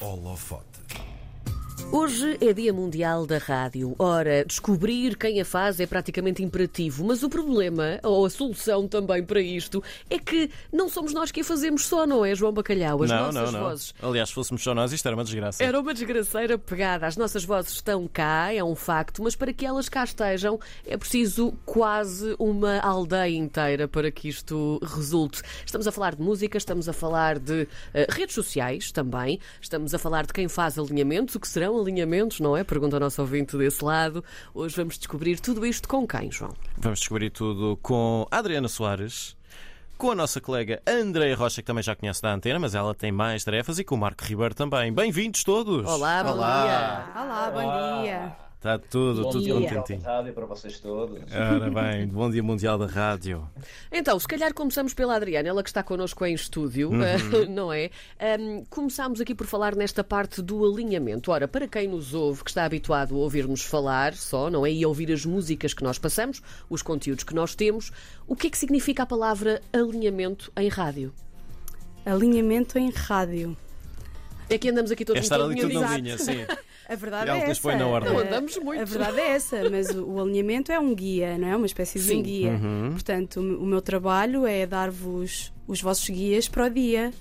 Holofote. 0.00 0.78
Hoje 1.90 2.36
é 2.40 2.52
Dia 2.52 2.72
Mundial 2.72 3.26
da 3.26 3.38
Rádio. 3.38 3.94
Ora, 3.98 4.44
descobrir 4.44 5.16
quem 5.16 5.40
a 5.40 5.44
faz 5.44 5.80
é 5.80 5.86
praticamente 5.86 6.42
imperativo, 6.42 7.04
mas 7.04 7.22
o 7.22 7.30
problema, 7.30 7.98
ou 8.02 8.26
a 8.26 8.30
solução 8.30 8.86
também 8.86 9.24
para 9.24 9.40
isto, 9.40 9.82
é 10.10 10.18
que 10.18 10.50
não 10.70 10.88
somos 10.88 11.14
nós 11.14 11.30
que 11.30 11.40
a 11.40 11.44
fazemos 11.44 11.86
só, 11.86 12.06
não 12.06 12.24
é, 12.24 12.34
João 12.34 12.52
Bacalhau? 12.52 13.02
As 13.02 13.10
não, 13.10 13.16
nossas 13.32 13.52
não, 13.52 13.52
não. 13.52 13.68
vozes. 13.68 13.94
Aliás, 14.02 14.28
se 14.28 14.34
fôssemos 14.34 14.62
só 14.62 14.74
nós, 14.74 14.92
isto 14.92 15.06
era 15.06 15.16
uma 15.16 15.24
desgraça. 15.24 15.64
Era 15.64 15.80
uma 15.80 15.94
desgraceira 15.94 16.58
pegada. 16.58 17.06
As 17.06 17.16
nossas 17.16 17.44
vozes 17.44 17.72
estão 17.72 18.06
cá, 18.06 18.52
é 18.52 18.62
um 18.62 18.74
facto, 18.74 19.22
mas 19.22 19.34
para 19.34 19.52
que 19.52 19.64
elas 19.64 19.88
cá 19.88 20.04
estejam 20.04 20.60
é 20.86 20.96
preciso 20.96 21.54
quase 21.64 22.34
uma 22.38 22.80
aldeia 22.80 23.36
inteira 23.36 23.88
para 23.88 24.10
que 24.10 24.28
isto 24.28 24.78
resulte. 24.82 25.42
Estamos 25.64 25.86
a 25.86 25.92
falar 25.92 26.14
de 26.14 26.22
música, 26.22 26.58
estamos 26.58 26.88
a 26.88 26.92
falar 26.92 27.38
de 27.38 27.66
eh, 27.94 28.06
redes 28.10 28.34
sociais 28.34 28.92
também, 28.92 29.40
estamos 29.60 29.94
a 29.94 29.98
falar 29.98 30.26
de 30.26 30.32
quem 30.32 30.48
faz 30.48 30.78
alinhamentos, 30.78 31.34
o 31.34 31.40
que 31.40 31.48
serão 31.48 31.67
alinhamentos, 31.76 32.40
não 32.40 32.56
é? 32.56 32.62
Pergunta 32.62 32.96
ao 32.96 33.00
nosso 33.00 33.20
ouvinte 33.20 33.56
desse 33.56 33.84
lado. 33.84 34.24
Hoje 34.54 34.76
vamos 34.76 34.96
descobrir 34.96 35.40
tudo 35.40 35.66
isto 35.66 35.88
com 35.88 36.06
quem, 36.06 36.30
João? 36.30 36.54
Vamos 36.76 37.00
descobrir 37.00 37.30
tudo 37.30 37.76
com 37.82 38.26
a 38.30 38.38
Adriana 38.38 38.68
Soares, 38.68 39.36
com 39.96 40.12
a 40.12 40.14
nossa 40.14 40.40
colega 40.40 40.80
Andreia 40.86 41.34
Rocha, 41.36 41.60
que 41.60 41.66
também 41.66 41.82
já 41.82 41.96
conhece 41.96 42.22
da 42.22 42.32
antena, 42.32 42.58
mas 42.58 42.74
ela 42.74 42.94
tem 42.94 43.10
mais 43.10 43.42
tarefas, 43.42 43.78
e 43.78 43.84
com 43.84 43.96
o 43.96 43.98
Marco 43.98 44.24
Ribeiro 44.24 44.54
também. 44.54 44.92
Bem-vindos 44.92 45.42
todos! 45.42 45.84
Olá, 45.86 46.22
bom 46.22 46.34
dia. 46.34 47.04
Olá, 47.14 47.50
bom 47.52 48.02
dia. 48.02 48.47
Está 48.58 48.76
tudo, 48.76 49.22
Bom 49.22 49.30
tudo 49.30 49.44
dia 49.44 49.54
contentinho. 49.54 50.00
Rádio 50.02 50.32
para 50.32 50.44
vocês 50.46 50.80
todos. 50.80 51.20
Ora 51.32 51.70
bem, 51.70 52.08
bom 52.08 52.28
dia 52.28 52.42
Mundial 52.42 52.76
da 52.76 52.86
Rádio. 52.86 53.48
Então, 53.92 54.18
se 54.18 54.26
calhar 54.26 54.52
começamos 54.52 54.92
pela 54.92 55.14
Adriana, 55.14 55.48
ela 55.48 55.62
que 55.62 55.70
está 55.70 55.80
connosco 55.80 56.26
em 56.26 56.34
estúdio, 56.34 56.90
eh, 57.00 57.18
não 57.48 57.72
é? 57.72 57.88
Ahm, 58.18 58.64
começámos 58.68 59.20
aqui 59.20 59.32
por 59.32 59.46
falar 59.46 59.76
nesta 59.76 60.02
parte 60.02 60.42
do 60.42 60.64
alinhamento. 60.66 61.30
Ora, 61.30 61.46
para 61.46 61.68
quem 61.68 61.86
nos 61.86 62.14
ouve, 62.14 62.42
que 62.42 62.50
está 62.50 62.64
habituado 62.64 63.14
a 63.14 63.18
ouvir-nos 63.18 63.62
falar 63.62 64.12
só, 64.14 64.50
não 64.50 64.66
é? 64.66 64.72
E 64.72 64.82
a 64.82 64.88
ouvir 64.88 65.12
as 65.12 65.24
músicas 65.24 65.72
que 65.72 65.84
nós 65.84 65.96
passamos, 65.96 66.42
os 66.68 66.82
conteúdos 66.82 67.22
que 67.22 67.36
nós 67.36 67.54
temos, 67.54 67.92
o 68.26 68.34
que 68.34 68.48
é 68.48 68.50
que 68.50 68.58
significa 68.58 69.04
a 69.04 69.06
palavra 69.06 69.62
alinhamento 69.72 70.50
em 70.56 70.66
rádio? 70.68 71.14
Alinhamento 72.04 72.76
em 72.76 72.90
rádio. 72.90 73.56
É 74.50 74.58
que 74.58 74.68
andamos 74.68 74.90
aqui 74.90 75.04
todos 75.04 75.20
É 75.20 75.22
estar 75.22 75.40
ali 75.40 75.60
tudo 75.60 75.74
na 75.80 75.92
alinhados. 75.92 76.26
linha, 76.26 76.46
sim. 76.46 76.54
A 76.88 76.94
verdade 76.94 77.30
é 77.30 77.50
essa. 77.50 77.60
põe 77.60 77.76
na 77.76 77.86
ordem. 77.86 78.10
Não 78.12 78.18
A- 78.18 78.22
andamos 78.22 78.56
muito. 78.58 78.80
A 78.80 78.84
verdade 78.84 79.20
é 79.20 79.28
essa, 79.32 79.68
mas 79.70 79.90
o, 79.90 80.04
o 80.06 80.20
alinhamento 80.22 80.72
é 80.72 80.80
um 80.80 80.94
guia, 80.94 81.36
não 81.36 81.48
é? 81.48 81.56
Uma 81.56 81.66
espécie 81.66 81.98
de 81.98 82.04
Sim. 82.06 82.18
um 82.18 82.22
guia. 82.22 82.50
Uhum. 82.52 82.90
Portanto, 82.92 83.40
o, 83.40 83.62
o 83.62 83.66
meu 83.66 83.82
trabalho 83.82 84.46
é 84.46 84.66
dar-vos 84.66 85.52
os 85.66 85.82
vossos 85.82 86.08
guias 86.08 86.48
para 86.48 86.66
o 86.66 86.70
dia. 86.70 87.12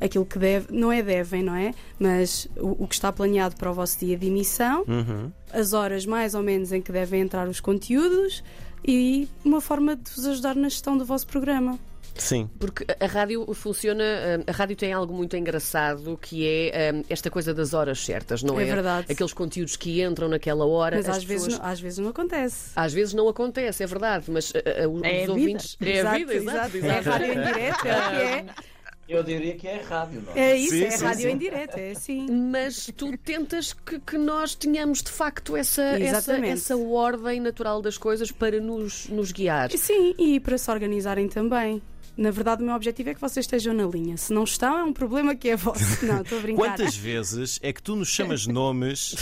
Aquilo 0.00 0.24
que 0.24 0.38
deve, 0.38 0.66
não 0.72 0.92
é 0.92 1.02
devem, 1.02 1.42
não 1.42 1.54
é? 1.56 1.72
Mas 1.98 2.46
o, 2.56 2.84
o 2.84 2.86
que 2.88 2.94
está 2.94 3.12
planeado 3.12 3.56
para 3.56 3.70
o 3.70 3.74
vosso 3.74 3.98
dia 3.98 4.16
de 4.16 4.26
emissão, 4.28 4.84
Uhum. 4.86 5.30
as 5.52 5.72
horas 5.72 6.06
mais 6.06 6.34
ou 6.34 6.42
menos 6.42 6.70
em 6.72 6.80
que 6.80 6.92
devem 6.92 7.20
entrar 7.20 7.48
os 7.48 7.58
conteúdos 7.60 8.42
e 8.86 9.28
uma 9.44 9.60
forma 9.60 9.96
de 9.96 10.08
vos 10.12 10.24
ajudar 10.26 10.54
na 10.54 10.68
gestão 10.68 10.96
do 10.96 11.04
vosso 11.04 11.26
programa. 11.26 11.78
Sim. 12.18 12.50
Porque 12.58 12.84
a 13.00 13.06
rádio 13.06 13.46
funciona, 13.54 14.04
a 14.46 14.52
rádio 14.52 14.76
tem 14.76 14.92
algo 14.92 15.14
muito 15.14 15.36
engraçado 15.36 16.18
que 16.20 16.46
é 16.46 16.92
hum, 16.94 17.02
esta 17.08 17.30
coisa 17.30 17.54
das 17.54 17.72
horas 17.74 18.04
certas, 18.04 18.42
não 18.42 18.58
é? 18.58 18.64
É 18.64 18.66
verdade. 18.66 19.12
Aqueles 19.12 19.32
conteúdos 19.32 19.76
que 19.76 20.02
entram 20.02 20.28
naquela 20.28 20.66
hora. 20.66 20.96
Mas 20.96 21.08
as 21.08 21.18
às 21.18 21.24
vezes, 21.24 21.44
pessoas- 21.46 21.62
não, 21.64 21.70
às 21.72 21.80
vezes 21.80 21.98
não 21.98 22.08
acontece. 22.10 22.70
Às 22.76 22.92
vezes 22.92 23.14
não 23.14 23.28
acontece, 23.28 23.82
é 23.82 23.86
verdade, 23.86 24.30
mas 24.30 24.50
uh, 24.50 24.54
uh, 24.88 24.92
os 24.94 25.02
É 25.02 25.08
a 25.08 25.20
vida. 25.20 25.32
ouvintes. 25.32 25.76
É 25.80 25.84
a 25.86 25.98
Exato, 26.00 26.16
vida, 26.18 26.34
exato. 26.34 26.76
exato. 26.76 26.86
É 26.86 26.98
a 26.98 27.00
rádio 27.00 27.26
em 27.32 27.44
direto, 27.44 27.86
é 27.86 27.96
o 27.96 28.10
que 28.10 28.16
é. 28.16 28.44
Eu 29.08 29.22
diria 29.22 29.54
que 29.56 29.66
é 29.66 29.80
rádio, 29.80 30.20
não 30.26 30.34
é? 30.34 30.50
É 30.50 30.56
isso, 30.58 30.68
Sim, 30.74 30.84
é 30.84 30.90
sim, 30.90 31.04
rádio 31.06 31.22
sim. 31.22 31.28
em 31.30 31.38
direto, 31.38 31.78
é 31.78 31.90
assim. 31.92 32.26
Mas 32.30 32.90
tu 32.94 33.16
tentas 33.16 33.72
que, 33.72 33.98
que 34.00 34.18
nós 34.18 34.54
tenhamos 34.54 35.02
de 35.02 35.10
facto 35.10 35.56
essa, 35.56 35.80
essa, 35.82 36.36
essa 36.46 36.76
ordem 36.76 37.40
natural 37.40 37.80
das 37.80 37.96
coisas 37.96 38.30
para 38.30 38.60
nos, 38.60 39.08
nos 39.08 39.32
guiar. 39.32 39.70
Sim, 39.70 40.14
e 40.18 40.38
para 40.38 40.58
se 40.58 40.70
organizarem 40.70 41.26
também. 41.26 41.80
Na 42.18 42.30
verdade, 42.32 42.62
o 42.62 42.66
meu 42.66 42.74
objetivo 42.74 43.10
é 43.10 43.14
que 43.14 43.20
vocês 43.20 43.44
estejam 43.46 43.72
na 43.72 43.86
linha. 43.86 44.16
Se 44.16 44.32
não 44.32 44.42
estão, 44.44 44.76
é 44.76 44.82
um 44.82 44.92
problema 44.92 45.34
que 45.36 45.48
é 45.50 45.56
vosso. 45.56 45.78
Não, 46.04 46.20
estou 46.22 46.38
a 46.38 46.42
brincar. 46.42 46.62
Quantas 46.76 46.96
vezes 46.96 47.60
é 47.62 47.72
que 47.72 47.80
tu 47.80 47.94
nos 47.94 48.08
chamas 48.08 48.44
nomes 48.46 49.14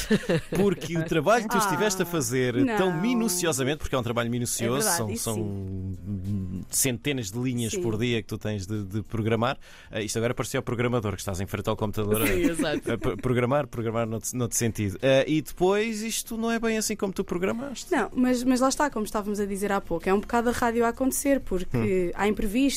porque 0.57 0.97
o 0.97 1.05
trabalho 1.07 1.43
que 1.45 1.51
tu 1.51 1.57
Ah, 1.57 1.61
estiveste 1.61 2.03
a 2.03 2.07
fazer 2.07 2.55
não. 2.55 2.77
tão 2.77 3.01
minuciosamente, 3.01 3.79
porque 3.79 3.95
é 3.95 3.99
um 3.99 4.03
trabalho 4.03 4.31
minucioso, 4.31 4.89
É 4.89 4.91
verdade, 4.93 5.19
são, 5.19 5.37
são 5.37 5.97
centenas 6.71 7.31
de 7.31 7.39
linhas 7.39 7.73
Sim. 7.73 7.83
por 7.83 7.99
dia 7.99 8.21
que 8.23 8.29
tu 8.29 8.39
tens 8.39 8.67
de, 8.67 8.83
de 8.85 9.03
programar. 9.03 9.59
Ah, 9.91 10.01
isto 10.01 10.17
agora 10.19 10.35
parecia 10.35 10.61
o 10.61 10.63
programador 10.63 11.13
que 11.13 11.21
estás 11.21 11.41
em 11.41 11.47
frente 11.47 11.69
ao 11.69 11.77
computador 11.77 12.23
a- 12.23 12.93
a 12.95 12.99
pro- 12.99 13.17
programar, 13.17 13.67
programar 13.67 14.07
noutro, 14.07 14.31
noutro 14.37 14.57
sentido. 14.57 14.99
Ah, 15.03 15.25
e 15.27 15.41
depois 15.43 16.03
isto 16.03 16.37
não 16.37 16.51
é 16.51 16.59
bem 16.59 16.79
assim 16.79 16.97
como 16.97 17.13
tu 17.13 17.25
programaste. 17.25 17.91
Não, 17.93 18.11
mas, 18.15 18.43
mas 18.43 18.61
lá 18.61 18.69
está, 18.69 18.91
como 18.91 19.05
estávamos 19.05 19.39
a 19.41 19.47
dizer 19.47 19.71
há 19.73 19.81
pouco, 19.81 20.09
é 20.09 20.15
um 20.15 20.21
bocado 20.21 20.49
a 20.49 20.53
rádio 20.53 20.85
a 20.85 20.89
acontecer, 20.89 21.41
porque 21.41 22.11
há 22.15 22.27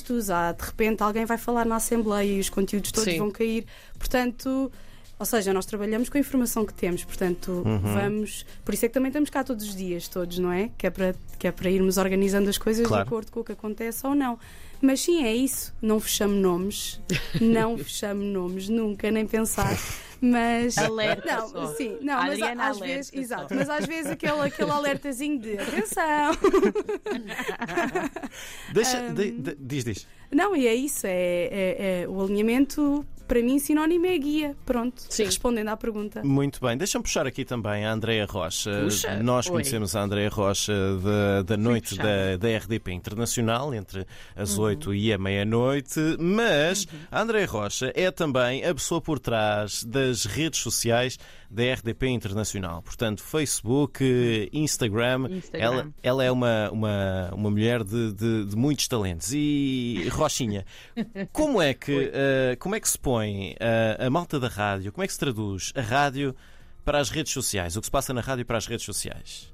imprevistos, 0.10 0.30
há 0.30 0.52
de 0.52 0.64
repente 0.64 1.02
alguém 1.04 1.26
vai 1.26 1.38
falar 1.38 1.66
na 1.66 1.76
Assembleia 1.76 2.38
e 2.38 2.40
os 2.40 2.50
conteúdos 2.50 2.92
todos 2.92 3.12
Sim. 3.12 3.20
vão 3.20 3.32
cair. 3.32 3.66
Portanto, 3.98 4.72
ou 5.18 5.26
seja, 5.26 5.54
nós 5.54 5.66
trabalhamos 5.66 6.10
com 6.10 6.18
a 6.18 6.22
informação 6.22 6.66
que 6.66 6.74
temos, 6.74 7.04
portanto, 7.04 7.64
vamos. 7.84 8.46
Por 8.64 8.74
isso 8.74 8.86
é 8.86 8.88
que 8.88 8.94
também 8.94 9.10
estamos 9.10 9.30
cá 9.30 9.44
todos 9.44 9.66
os 9.68 9.76
dias, 9.76 10.08
todos, 10.08 10.40
não 10.40 10.52
é? 10.52 10.70
Que 10.78 10.88
é 10.88 10.90
para, 10.90 11.16
que 11.38 11.48
é 11.48 11.52
para 11.52 11.70
irmos 11.70 11.98
organizando 11.98 12.50
as 12.50 12.58
coisas 12.58 12.88
Claro. 12.88 13.04
de 13.04 13.08
acordo 13.08 13.32
com 13.32 13.40
o 13.42 13.44
que 13.44 13.52
acontece 13.52 14.06
ou 14.08 14.16
não. 14.16 14.40
Mas 14.82 15.02
sim, 15.02 15.24
é 15.24 15.36
isso. 15.36 15.74
Não 15.82 16.00
fechamos 16.00 16.38
nomes, 16.38 17.02
não 17.42 17.78
fechamos 17.78 18.26
nomes, 18.26 18.70
nunca, 18.70 19.12
nem 19.12 19.26
pensar. 19.28 19.78
Mas. 20.22 20.78
Alerta 20.78 21.34
Não, 21.38 21.50
só. 21.50 21.68
sim, 21.76 21.98
não, 22.02 22.14
A 22.16 22.24
mas 22.24 22.32
Adriana 22.42 22.68
às 22.70 22.78
alerta 22.78 22.86
vezes, 22.96 23.12
só. 23.14 23.20
exato, 23.20 23.56
mas 23.56 23.70
às 23.70 23.86
vezes 23.86 24.12
aquele, 24.12 24.40
aquele 24.42 24.72
alertazinho 24.72 25.40
de 25.40 25.58
atenção. 25.58 26.32
Deixa, 28.74 29.10
de- 29.14 29.32
de- 29.32 29.58
diz, 29.60 29.84
diz. 29.86 30.08
Não, 30.32 30.56
e 30.56 30.68
é 30.68 30.76
isso, 30.76 31.08
é, 31.08 31.12
é- 31.12 32.02
é- 32.04 32.08
o 32.08 32.22
alinhamento 32.22 33.06
para 33.30 33.44
mim 33.44 33.60
sinónimo 33.60 34.08
é 34.08 34.18
guia. 34.18 34.56
Pronto, 34.66 35.04
Sim. 35.08 35.24
respondendo 35.24 35.68
à 35.68 35.78
pergunta. 35.78 36.24
Muito 36.24 36.60
bem, 36.60 36.76
deixa-me 36.76 37.04
puxar 37.04 37.28
aqui 37.28 37.46
também 37.46 37.86
a 37.86 37.94
Andreia 37.94 38.26
Rocha. 38.26 38.72
Puxa. 38.84 39.22
Nós 39.22 39.46
Oi. 39.46 39.52
conhecemos 39.52 39.96
a 39.96 40.02
Andreia 40.02 40.30
Rocha 40.30 40.74
da, 40.98 41.44
da 41.44 41.56
noite 41.56 41.96
da, 41.96 42.38
da 42.38 42.58
RDP 42.58 42.92
Internacional, 42.92 43.72
entre 43.72 44.06
as 44.36 44.58
8 44.58 44.96
e 44.96 45.14
a 45.14 45.18
meia-noite, 45.20 46.00
mas 46.20 46.88
a 47.12 47.22
Andreia 47.22 47.46
Rocha 47.46 47.94
é 47.96 48.10
também 48.10 48.66
a 48.66 48.74
pessoa 48.74 49.00
por 49.00 49.20
trás 49.20 49.84
das 49.84 50.26
redes 50.26 50.60
sociais 50.60 51.20
da 51.50 51.64
RDP 51.74 52.08
Internacional. 52.08 52.82
Portanto, 52.82 53.24
Facebook, 53.24 54.50
Instagram. 54.54 55.28
Instagram. 55.30 55.66
Ela, 55.66 55.94
ela 56.04 56.24
é 56.24 56.32
uma, 56.32 56.70
uma, 56.72 57.32
uma 57.34 57.50
mulher 57.50 57.84
de, 57.84 58.14
de, 58.14 58.46
de 58.46 58.56
muitos 58.56 58.88
talentos. 58.88 59.32
E, 59.34 60.08
Rochinha, 60.12 60.66
como 61.34 61.62
é 61.62 61.74
que, 61.74 62.12
eh, 62.14 62.56
como 62.60 62.76
é 62.76 62.80
que 62.80 62.88
se 62.88 63.00
põe 63.00 63.56
eh, 63.60 63.98
a 64.00 64.10
malta 64.10 64.40
da 64.40 64.48
rádio, 64.48 64.92
como 64.92 65.04
é 65.04 65.08
que 65.08 65.14
se 65.14 65.20
traduz 65.20 65.74
a 65.76 65.82
rádio 65.82 66.36
para 66.86 67.00
as 67.00 67.10
redes 67.10 67.34
sociais? 67.34 67.76
O 67.76 67.82
que 67.82 67.88
se 67.88 67.92
passa 67.92 68.14
na 68.14 68.22
rádio 68.22 68.46
para 68.46 68.58
as 68.58 68.68
redes 68.68 68.86
sociais? 68.86 69.52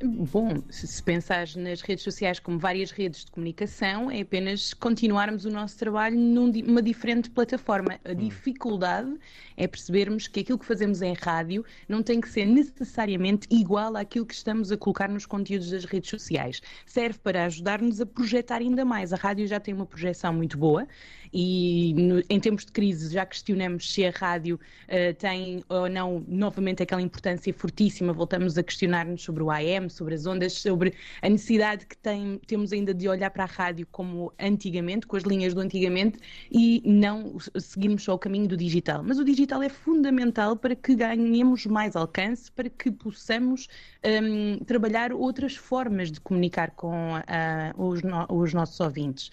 Bom, 0.00 0.62
se 0.70 1.02
pensares 1.02 1.56
nas 1.56 1.80
redes 1.80 2.04
sociais 2.04 2.38
como 2.38 2.56
várias 2.56 2.92
redes 2.92 3.24
de 3.24 3.32
comunicação, 3.32 4.08
é 4.08 4.20
apenas 4.20 4.72
continuarmos 4.72 5.44
o 5.44 5.50
nosso 5.50 5.76
trabalho 5.76 6.16
numa 6.16 6.80
diferente 6.80 7.28
plataforma. 7.28 7.98
A 8.04 8.12
dificuldade 8.12 9.12
é 9.56 9.66
percebermos 9.66 10.28
que 10.28 10.38
aquilo 10.38 10.56
que 10.56 10.64
fazemos 10.64 11.02
em 11.02 11.14
rádio 11.14 11.64
não 11.88 12.00
tem 12.00 12.20
que 12.20 12.28
ser 12.28 12.46
necessariamente 12.46 13.48
igual 13.50 13.96
àquilo 13.96 14.24
que 14.24 14.34
estamos 14.34 14.70
a 14.70 14.76
colocar 14.76 15.08
nos 15.08 15.26
conteúdos 15.26 15.72
das 15.72 15.84
redes 15.84 16.10
sociais. 16.10 16.62
Serve 16.86 17.18
para 17.18 17.46
ajudar-nos 17.46 18.00
a 18.00 18.06
projetar 18.06 18.58
ainda 18.58 18.84
mais. 18.84 19.12
A 19.12 19.16
rádio 19.16 19.48
já 19.48 19.58
tem 19.58 19.74
uma 19.74 19.86
projeção 19.86 20.32
muito 20.32 20.56
boa 20.56 20.86
e 21.32 21.94
no- 21.96 22.22
em 22.28 22.40
tempos 22.40 22.64
de 22.64 22.72
crise 22.72 23.12
já 23.12 23.24
questionamos 23.26 23.92
se 23.92 24.04
a 24.04 24.10
rádio 24.10 24.58
eh, 24.86 25.12
tem 25.12 25.62
ou 25.68 25.88
não 25.88 26.24
novamente 26.26 26.82
aquela 26.82 27.02
importância 27.02 27.52
fortíssima. 27.52 28.12
Voltamos 28.12 28.56
a 28.58 28.62
questionar-nos 28.62 29.22
sobre 29.22 29.42
o 29.42 29.50
AM, 29.50 29.88
sobre 29.90 30.14
as 30.14 30.26
ondas, 30.26 30.52
sobre 30.54 30.94
a 31.22 31.28
necessidade 31.28 31.86
que 31.86 31.96
tem- 31.96 32.38
temos 32.46 32.72
ainda 32.72 32.92
de 32.94 33.08
olhar 33.08 33.30
para 33.30 33.44
a 33.44 33.46
rádio 33.46 33.86
como 33.90 34.32
antigamente, 34.38 35.06
com 35.06 35.16
as 35.16 35.22
linhas 35.24 35.54
do 35.54 35.60
antigamente, 35.60 36.18
e 36.50 36.82
não 36.84 37.36
seguirmos 37.58 38.02
só 38.04 38.14
o 38.14 38.18
caminho 38.18 38.48
do 38.48 38.56
digital. 38.56 39.02
Mas 39.02 39.18
o 39.18 39.24
digital 39.24 39.62
é 39.62 39.68
fundamental 39.68 40.56
para 40.56 40.74
que 40.74 40.94
ganhemos 40.94 41.66
mais 41.66 41.94
alcance, 41.96 42.50
para 42.52 42.68
que 42.70 42.90
possamos 42.90 43.68
hum, 44.04 44.58
trabalhar 44.64 45.12
outras 45.12 45.54
formas 45.56 46.10
de 46.10 46.20
comunicar 46.20 46.70
com 46.72 46.92
ah, 47.26 47.74
os, 47.76 48.02
no- 48.02 48.26
os 48.30 48.54
nossos 48.54 48.78
ouvintes. 48.80 49.30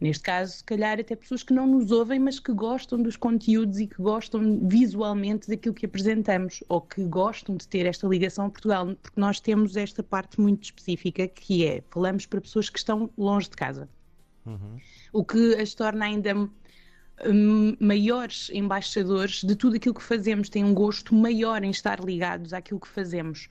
Neste 0.00 0.22
caso, 0.22 0.56
se 0.58 0.64
calhar 0.64 0.98
até 1.00 1.14
pessoas 1.16 1.33
que 1.42 1.52
não 1.52 1.66
nos 1.66 1.90
ouvem, 1.90 2.18
mas 2.18 2.38
que 2.38 2.52
gostam 2.52 3.02
dos 3.02 3.16
conteúdos 3.16 3.78
e 3.78 3.86
que 3.86 4.00
gostam 4.00 4.60
visualmente 4.68 5.48
daquilo 5.48 5.74
que 5.74 5.86
apresentamos, 5.86 6.62
ou 6.68 6.80
que 6.80 7.04
gostam 7.04 7.56
de 7.56 7.66
ter 7.66 7.86
esta 7.86 8.06
ligação 8.06 8.46
a 8.46 8.50
Portugal, 8.50 8.94
porque 9.02 9.20
nós 9.20 9.40
temos 9.40 9.76
esta 9.76 10.02
parte 10.02 10.40
muito 10.40 10.64
específica 10.64 11.26
que 11.26 11.66
é, 11.66 11.82
falamos 11.90 12.26
para 12.26 12.40
pessoas 12.40 12.70
que 12.70 12.78
estão 12.78 13.10
longe 13.16 13.48
de 13.48 13.56
casa. 13.56 13.88
O 15.12 15.24
que 15.24 15.54
as 15.54 15.74
torna 15.74 16.04
ainda 16.04 16.34
hum, 17.26 17.76
maiores 17.80 18.50
embaixadores 18.52 19.42
de 19.42 19.56
tudo 19.56 19.76
aquilo 19.76 19.94
que 19.94 20.02
fazemos, 20.02 20.48
têm 20.48 20.64
um 20.64 20.74
gosto 20.74 21.14
maior 21.14 21.62
em 21.62 21.70
estar 21.70 22.00
ligados 22.00 22.52
àquilo 22.52 22.80
que 22.80 22.88
fazemos. 22.88 23.48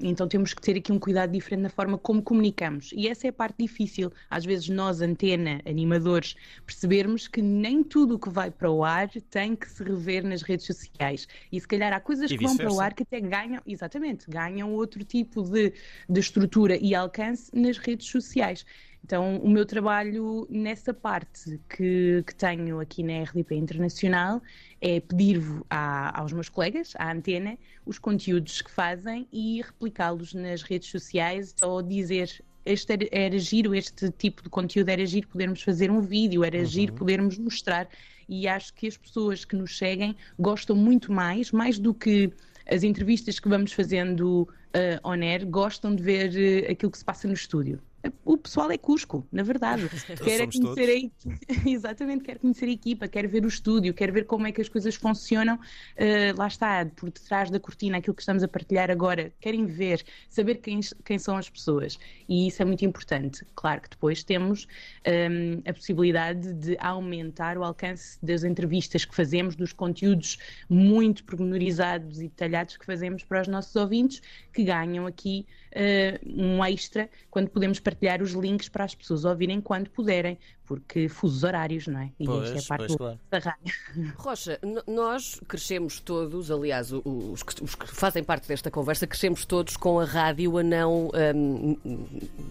Então 0.00 0.26
temos 0.26 0.52
que 0.52 0.60
ter 0.60 0.76
aqui 0.76 0.92
um 0.92 0.98
cuidado 0.98 1.30
diferente 1.30 1.62
na 1.62 1.68
forma 1.68 1.96
como 1.96 2.22
comunicamos. 2.22 2.90
E 2.92 3.08
essa 3.08 3.26
é 3.26 3.30
a 3.30 3.32
parte 3.32 3.56
difícil. 3.58 4.12
Às 4.28 4.44
vezes 4.44 4.68
nós, 4.68 5.00
antena, 5.00 5.60
animadores, 5.64 6.34
percebermos 6.64 7.28
que 7.28 7.40
nem 7.40 7.84
tudo 7.84 8.16
o 8.16 8.18
que 8.18 8.28
vai 8.28 8.50
para 8.50 8.70
o 8.70 8.84
ar 8.84 9.08
tem 9.30 9.54
que 9.54 9.70
se 9.70 9.84
rever 9.84 10.24
nas 10.24 10.42
redes 10.42 10.66
sociais. 10.66 11.28
E 11.52 11.60
se 11.60 11.68
calhar 11.68 11.92
há 11.92 12.00
coisas 12.00 12.30
que 12.30 12.42
vão 12.42 12.56
para 12.56 12.72
o 12.72 12.80
ar 12.80 12.94
que 12.94 13.02
até 13.02 13.20
ganham, 13.20 13.62
exatamente, 13.66 14.28
ganham 14.28 14.72
outro 14.72 15.04
tipo 15.04 15.42
de, 15.42 15.72
de 16.08 16.20
estrutura 16.20 16.76
e 16.76 16.94
alcance 16.94 17.50
nas 17.54 17.78
redes 17.78 18.08
sociais. 18.08 18.64
Então, 19.06 19.36
o 19.36 19.48
meu 19.48 19.64
trabalho 19.64 20.48
nessa 20.50 20.92
parte 20.92 21.60
que, 21.68 22.24
que 22.26 22.34
tenho 22.34 22.80
aqui 22.80 23.04
na 23.04 23.22
RDP 23.22 23.54
Internacional 23.54 24.42
é 24.80 24.98
pedir 24.98 25.40
a- 25.70 26.20
aos 26.20 26.32
meus 26.32 26.48
colegas, 26.48 26.92
à 26.98 27.12
antena, 27.12 27.56
os 27.84 28.00
conteúdos 28.00 28.60
que 28.60 28.68
fazem 28.68 29.28
e 29.32 29.62
replicá-los 29.62 30.34
nas 30.34 30.62
redes 30.62 30.88
sociais 30.90 31.54
ou 31.62 31.80
dizer. 31.82 32.42
Este 32.64 33.08
era, 33.12 33.38
giro, 33.38 33.76
este 33.76 34.10
tipo 34.10 34.42
de 34.42 34.48
conteúdo 34.48 34.88
era 34.88 35.06
giro 35.06 35.28
podermos 35.28 35.62
fazer 35.62 35.88
um 35.88 36.00
vídeo, 36.00 36.42
era 36.42 36.64
giro 36.64 36.92
podermos 36.92 37.38
mostrar. 37.38 37.88
E 38.28 38.48
acho 38.48 38.74
que 38.74 38.88
as 38.88 38.96
pessoas 38.96 39.44
que 39.44 39.54
nos 39.54 39.78
seguem 39.78 40.16
gostam 40.36 40.74
muito 40.74 41.12
mais, 41.12 41.52
mais 41.52 41.78
do 41.78 41.94
que 41.94 42.32
as 42.68 42.82
entrevistas 42.82 43.38
que 43.38 43.48
vamos 43.48 43.72
fazendo 43.72 44.42
uh, 44.74 45.08
on 45.08 45.22
air, 45.22 45.46
gostam 45.46 45.94
de 45.94 46.02
ver 46.02 46.30
uh, 46.66 46.72
aquilo 46.72 46.90
que 46.90 46.98
se 46.98 47.04
passa 47.04 47.28
no 47.28 47.34
estúdio. 47.34 47.80
O 48.24 48.36
pessoal 48.36 48.70
é 48.70 48.78
Cusco, 48.78 49.26
na 49.30 49.42
verdade. 49.42 49.88
quer 50.24 50.38
Somos 50.38 50.56
conhecer 50.56 50.88
a 50.88 50.94
equipa, 50.94 51.38
exatamente, 51.68 52.24
quer 52.24 52.38
conhecer 52.38 52.66
a 52.66 52.70
equipa, 52.70 53.08
quer 53.08 53.26
ver 53.26 53.44
o 53.44 53.48
estúdio, 53.48 53.94
quer 53.94 54.12
ver 54.12 54.24
como 54.26 54.46
é 54.46 54.52
que 54.52 54.60
as 54.60 54.68
coisas 54.68 54.94
funcionam. 54.94 55.56
Uh, 55.56 56.36
lá 56.36 56.46
está, 56.46 56.86
por 56.96 57.10
detrás 57.10 57.50
da 57.50 57.58
cortina, 57.58 57.98
aquilo 57.98 58.14
que 58.14 58.22
estamos 58.22 58.42
a 58.42 58.48
partilhar 58.48 58.90
agora, 58.90 59.32
querem 59.40 59.66
ver, 59.66 60.04
saber 60.28 60.56
quem, 60.56 60.80
quem 61.04 61.18
são 61.18 61.36
as 61.36 61.48
pessoas. 61.48 61.98
E 62.28 62.48
isso 62.48 62.62
é 62.62 62.64
muito 62.64 62.84
importante. 62.84 63.44
Claro 63.54 63.80
que 63.82 63.90
depois 63.90 64.22
temos 64.22 64.66
um, 65.06 65.62
a 65.68 65.72
possibilidade 65.72 66.52
de 66.54 66.76
aumentar 66.78 67.58
o 67.58 67.64
alcance 67.64 68.18
das 68.22 68.44
entrevistas 68.44 69.04
que 69.04 69.14
fazemos, 69.14 69.56
dos 69.56 69.72
conteúdos 69.72 70.38
muito 70.68 71.24
pormenorizados 71.24 72.20
e 72.20 72.28
detalhados 72.28 72.76
que 72.76 72.84
fazemos 72.84 73.24
para 73.24 73.42
os 73.42 73.48
nossos 73.48 73.74
ouvintes, 73.76 74.20
que 74.52 74.64
ganham 74.64 75.06
aqui 75.06 75.46
uh, 75.76 76.42
um 76.42 76.64
extra 76.64 77.08
quando 77.30 77.48
podemos 77.50 77.78
partilhar 77.78 78.22
os 78.22 78.32
links 78.32 78.68
para 78.68 78.84
as 78.84 78.94
pessoas 78.94 79.24
ouvirem 79.24 79.60
quando 79.60 79.90
puderem, 79.90 80.38
porque 80.66 81.08
fusos 81.08 81.44
horários, 81.44 81.86
não 81.86 82.00
é? 82.00 82.10
E 82.18 82.24
Pois, 82.24 82.50
esta 82.50 82.58
é 82.58 82.60
a 82.60 82.78
parte 82.78 82.86
pois, 82.86 82.96
claro. 82.96 83.20
da 83.30 83.38
rádio. 83.38 83.74
Rocha, 84.16 84.60
nós 84.86 85.40
crescemos 85.46 86.00
todos, 86.00 86.50
aliás, 86.50 86.92
os 86.92 87.42
que, 87.42 87.62
os 87.62 87.74
que 87.74 87.86
fazem 87.88 88.24
parte 88.24 88.48
desta 88.48 88.70
conversa, 88.70 89.06
crescemos 89.06 89.44
todos 89.44 89.76
com 89.76 90.00
a 90.00 90.04
rádio 90.04 90.58
a 90.58 90.62
não 90.62 91.10
hum, 91.34 91.76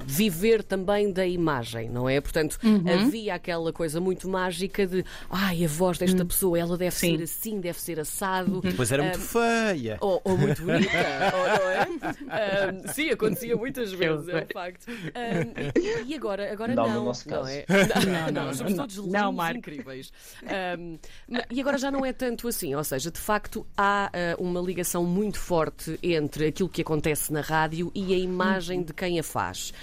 viver 0.05 0.63
também 0.63 1.11
da 1.11 1.25
imagem, 1.27 1.89
não 1.89 2.07
é? 2.07 2.21
Portanto, 2.21 2.57
havia 2.85 3.35
aquela 3.35 3.73
coisa 3.73 3.99
muito 3.99 4.29
mágica 4.29 4.87
de 4.87 5.03
ai, 5.29 5.65
a 5.65 5.67
voz 5.67 5.97
desta 5.97 6.23
pessoa, 6.23 6.57
ela 6.57 6.77
deve 6.77 6.95
Sim. 6.95 7.17
ser 7.17 7.23
assim, 7.23 7.59
deve 7.59 7.79
ser 7.81 7.99
assado. 7.99 8.61
Pois 8.75 8.91
era 8.91 9.03
muito 9.03 9.19
feia. 9.19 9.97
Ou, 9.99 10.21
ou 10.23 10.37
muito 10.37 10.61
bonita, 10.61 10.91
ou, 11.35 11.47
não 11.47 11.69
é? 11.69 11.87
Ahm, 12.69 12.93
sim, 12.93 13.14
acontecia 13.15 13.55
muitas 13.55 13.91
vezes, 13.93 14.27
é 14.29 14.37
um 14.43 14.47
facto. 14.53 14.85
Ahm, 14.89 15.71
e- 15.79 16.11
e 16.11 16.15
agora, 16.15 16.51
agora 16.51 16.75
Não, 16.75 16.87
não, 16.87 16.93
no 16.99 17.05
nosso 17.05 17.27
não 17.29 17.37
caso. 17.37 17.49
é? 17.49 17.65
Não, 18.05 18.31
não, 18.31 18.45
nós 18.45 18.57
somos 18.57 18.73
não. 18.73 18.87
todos 18.87 19.07
Não, 19.07 19.31
Marco. 19.31 19.57
incríveis. 19.59 20.11
Ma- 21.27 21.43
e 21.49 21.59
agora 21.61 21.77
já 21.77 21.89
não 21.91 22.05
é 22.05 22.13
tanto 22.13 22.47
assim, 22.47 22.75
ou 22.75 22.83
seja, 22.83 23.09
de 23.11 23.19
facto 23.19 23.65
há 23.77 24.07
ah, 24.13 24.35
uma 24.39 24.59
ligação 24.61 25.03
muito 25.03 25.39
forte 25.39 25.99
entre 26.03 26.47
aquilo 26.47 26.69
que 26.69 26.81
acontece 26.81 27.31
na 27.33 27.41
rádio 27.41 27.91
e 27.95 28.13
a 28.13 28.17
imagem 28.17 28.83
de 28.83 28.93
quem 28.93 29.19
a 29.19 29.23
faz. 29.23 29.73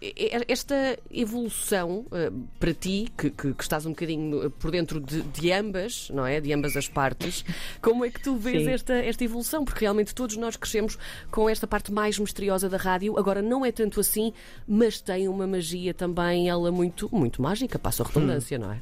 E- 0.00 0.14
e- 0.16 0.44
Esta 0.48 0.98
evolução 1.10 2.06
ah, 2.10 2.30
para 2.58 2.72
ti, 2.74 3.08
que, 3.16 3.30
que- 3.30 3.54
que 3.54 3.62
estás 3.62 3.86
um 3.86 3.90
bocadinho 3.90 4.46
ah, 4.46 4.50
por 4.50 4.70
dentro 4.70 5.00
de, 5.00 5.22
de 5.22 5.52
ambas, 5.52 6.10
não 6.10 6.26
é? 6.26 6.40
De 6.40 6.52
ambas 6.52 6.76
as 6.76 6.88
partes, 6.88 7.44
como 7.80 8.04
é 8.04 8.10
que 8.10 8.20
tu 8.22 8.36
vês 8.36 8.64
Sim. 8.64 8.70
esta, 8.70 8.94
esta 8.94 9.24
evolução? 9.24 9.64
Porque 9.64 9.80
realmente 9.80 10.14
todos 10.14 10.36
nós 10.36 10.56
crescemos 10.56 10.98
com 11.30 11.48
esta 11.48 11.66
parte 11.66 11.92
mais 11.92 12.18
misteriosa 12.30 12.68
da 12.68 12.76
rádio. 12.76 13.18
Agora 13.18 13.42
não 13.42 13.64
é 13.64 13.72
tanto 13.72 13.98
assim, 14.00 14.32
mas 14.66 15.00
tem 15.00 15.28
uma 15.28 15.46
magia 15.46 15.92
também, 15.92 16.48
ela 16.48 16.70
muito, 16.70 17.08
muito 17.14 17.42
mágica, 17.42 17.78
passa 17.78 18.02
a 18.02 18.06
redundância, 18.06 18.58
não 18.58 18.72
é? 18.72 18.80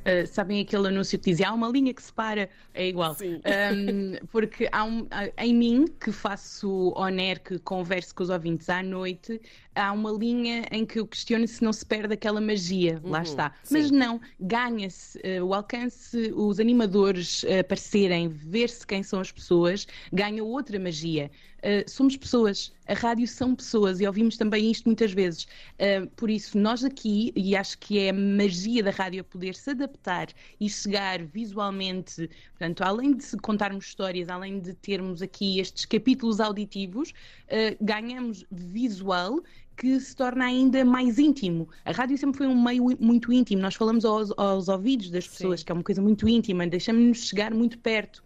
Uh, 0.00 0.26
sabem 0.26 0.60
aquele 0.60 0.88
anúncio 0.88 1.18
que 1.18 1.30
dizia 1.30 1.50
há 1.50 1.52
uma 1.52 1.68
linha 1.68 1.92
que 1.92 2.02
separa? 2.02 2.48
É 2.72 2.86
igual. 2.88 3.14
Sim. 3.14 3.34
Um, 3.36 4.26
porque 4.32 4.66
há 4.72 4.84
um, 4.84 5.06
há- 5.10 5.44
em 5.44 5.54
mim, 5.54 5.84
que 6.00 6.10
faço 6.12 6.94
on 6.96 7.18
air, 7.18 7.40
que 7.42 7.58
converso 7.58 8.14
com 8.14 8.22
os 8.22 8.30
ouvintes 8.30 8.68
à 8.70 8.82
noite, 8.82 9.38
há 9.74 9.92
uma 9.92 10.10
linha 10.10 10.66
em 10.70 10.84
que 10.84 10.98
eu 10.98 11.06
questiono 11.06 11.46
se 11.46 11.62
não 11.62 11.72
se 11.72 11.84
perde 11.84 12.14
aquela 12.14 12.40
magia. 12.40 13.00
Lá 13.04 13.22
está. 13.22 13.52
Mas 13.70 13.88
sim. 13.88 13.96
não, 13.96 14.20
ganha-se 14.38 15.18
uh, 15.18 15.44
o 15.44 15.54
alcance, 15.54 16.32
os 16.34 16.58
animadores 16.60 17.42
uh, 17.44 17.60
aparecerem, 17.60 18.28
ver-se 18.28 18.86
quem 18.86 19.02
são 19.02 19.20
as 19.20 19.30
pessoas, 19.30 19.86
ganha 20.12 20.42
outra 20.42 20.78
magia. 20.78 21.30
Uh, 21.60 21.88
somos 21.88 22.16
pessoas, 22.16 22.72
a 22.86 22.94
rádio 22.94 23.28
são 23.28 23.54
pessoas 23.54 24.00
e 24.00 24.06
ouvimos 24.06 24.38
também 24.38 24.70
isto 24.70 24.86
muitas 24.86 25.12
vezes. 25.12 25.44
Uh, 25.74 26.08
por 26.16 26.30
isso, 26.30 26.56
nós 26.56 26.82
aqui, 26.82 27.32
e 27.36 27.54
acho 27.54 27.78
que 27.78 27.98
é 27.98 28.10
a 28.10 28.14
magia 28.14 28.82
da 28.82 28.90
rádio 28.90 29.20
a 29.20 29.24
poder 29.24 29.54
se 29.54 29.70
adaptar 29.70 30.28
e 30.58 30.70
chegar 30.70 31.22
visualmente, 31.22 32.30
portanto, 32.52 32.80
além 32.82 33.14
de 33.14 33.36
contarmos 33.42 33.84
histórias, 33.86 34.30
além 34.30 34.58
de 34.58 34.72
termos 34.72 35.20
aqui 35.20 35.60
estes 35.60 35.84
capítulos 35.84 36.40
auditivos, 36.40 37.10
uh, 37.10 37.76
ganhamos 37.84 38.46
visual 38.50 39.42
que 39.80 39.98
se 39.98 40.14
torna 40.14 40.44
ainda 40.44 40.84
mais 40.84 41.18
íntimo. 41.18 41.66
A 41.86 41.92
rádio 41.92 42.18
sempre 42.18 42.36
foi 42.36 42.46
um 42.46 42.62
meio 42.62 42.84
muito 43.00 43.32
íntimo, 43.32 43.62
nós 43.62 43.74
falamos 43.74 44.04
aos, 44.04 44.30
aos 44.36 44.68
ouvidos 44.68 45.10
das 45.10 45.26
pessoas, 45.26 45.60
Sim. 45.60 45.66
que 45.66 45.72
é 45.72 45.74
uma 45.74 45.82
coisa 45.82 46.02
muito 46.02 46.28
íntima, 46.28 46.66
deixamos-nos 46.66 47.26
chegar 47.26 47.54
muito 47.54 47.78
perto. 47.78 48.22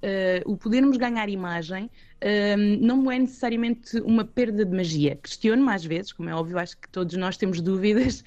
Uh, 0.00 0.50
o 0.50 0.56
podermos 0.56 0.96
ganhar 0.96 1.28
imagem 1.28 1.88
um, 2.24 2.84
não 2.84 3.10
é 3.10 3.18
necessariamente 3.18 4.00
uma 4.00 4.24
perda 4.24 4.64
de 4.64 4.76
magia. 4.76 5.16
Questiono-me 5.16 5.72
às 5.72 5.84
vezes, 5.84 6.12
como 6.12 6.28
é 6.28 6.34
óbvio, 6.34 6.58
acho 6.58 6.76
que 6.76 6.88
todos 6.88 7.16
nós 7.16 7.36
temos 7.36 7.60
dúvidas 7.62 8.24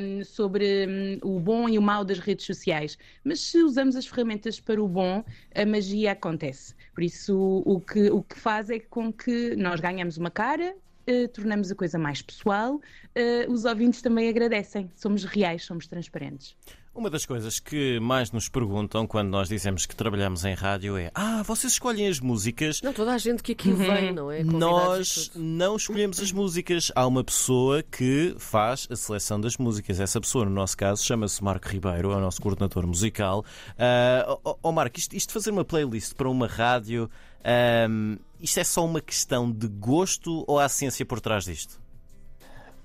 um, 0.00 0.24
sobre 0.24 0.86
um, 1.24 1.36
o 1.36 1.40
bom 1.40 1.68
e 1.68 1.78
o 1.78 1.82
mau 1.82 2.04
das 2.04 2.18
redes 2.18 2.46
sociais. 2.46 2.98
Mas 3.24 3.40
se 3.40 3.58
usamos 3.58 3.96
as 3.96 4.06
ferramentas 4.06 4.60
para 4.60 4.82
o 4.82 4.88
bom, 4.88 5.24
a 5.54 5.66
magia 5.66 6.12
acontece. 6.12 6.74
Por 6.94 7.02
isso, 7.02 7.36
o, 7.36 7.74
o 7.76 7.80
que, 7.80 8.10
o 8.10 8.22
que 8.22 8.38
faz 8.38 8.70
é 8.70 8.78
com 8.78 9.12
que 9.12 9.56
nós 9.56 9.80
ganhamos 9.80 10.16
uma 10.18 10.30
cara. 10.30 10.74
Uh, 11.08 11.28
tornamos 11.28 11.70
a 11.70 11.74
coisa 11.74 11.98
mais 11.98 12.22
pessoal, 12.22 12.74
uh, 12.76 13.52
os 13.52 13.64
ouvintes 13.64 14.02
também 14.02 14.28
agradecem. 14.28 14.90
Somos 14.94 15.24
reais, 15.24 15.64
somos 15.64 15.86
transparentes. 15.86 16.56
Uma 16.94 17.08
das 17.08 17.24
coisas 17.24 17.58
que 17.58 17.98
mais 18.00 18.30
nos 18.32 18.50
perguntam 18.50 19.06
quando 19.06 19.30
nós 19.30 19.48
dizemos 19.48 19.86
que 19.86 19.96
trabalhamos 19.96 20.44
em 20.44 20.52
rádio 20.52 20.98
é: 20.98 21.10
Ah, 21.14 21.42
vocês 21.42 21.72
escolhem 21.72 22.06
as 22.06 22.20
músicas? 22.20 22.82
Não, 22.82 22.92
toda 22.92 23.14
a 23.14 23.18
gente 23.18 23.42
que 23.42 23.52
aqui 23.52 23.72
vem, 23.72 24.12
não 24.12 24.30
é? 24.30 24.44
Convidados 24.44 24.60
Nós 24.60 25.30
não 25.34 25.76
escolhemos 25.76 26.20
as 26.20 26.30
músicas. 26.32 26.92
Há 26.94 27.06
uma 27.06 27.24
pessoa 27.24 27.82
que 27.82 28.34
faz 28.38 28.86
a 28.90 28.96
seleção 28.96 29.40
das 29.40 29.56
músicas. 29.56 30.00
Essa 30.00 30.20
pessoa, 30.20 30.44
no 30.44 30.50
nosso 30.50 30.76
caso, 30.76 31.02
chama-se 31.02 31.42
Marco 31.42 31.66
Ribeiro, 31.66 32.12
é 32.12 32.16
o 32.16 32.20
nosso 32.20 32.42
coordenador 32.42 32.86
musical. 32.86 33.42
Ah, 33.78 34.38
Ó 34.44 34.56
oh, 34.62 34.70
Marco, 34.70 34.98
isto, 34.98 35.16
isto 35.16 35.28
de 35.28 35.32
fazer 35.32 35.50
uma 35.50 35.64
playlist 35.64 36.14
para 36.14 36.28
uma 36.28 36.46
rádio, 36.46 37.08
ahm, 37.42 38.18
isto 38.42 38.58
é 38.58 38.64
só 38.64 38.84
uma 38.84 39.00
questão 39.00 39.50
de 39.50 39.68
gosto 39.68 40.44
ou 40.48 40.58
há 40.58 40.68
ciência 40.68 41.06
por 41.06 41.20
trás 41.20 41.44
disto? 41.44 41.80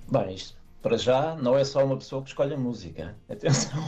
Bem, 0.09 0.35
isto 0.35 0.55
para 0.81 0.97
já 0.97 1.35
não 1.35 1.57
é 1.57 1.65
só 1.65 1.83
uma 1.83 1.97
pessoa 1.97 2.21
que 2.21 2.29
escolhe 2.29 2.53
a 2.53 2.57
música. 2.57 3.17
Atenção, 3.27 3.83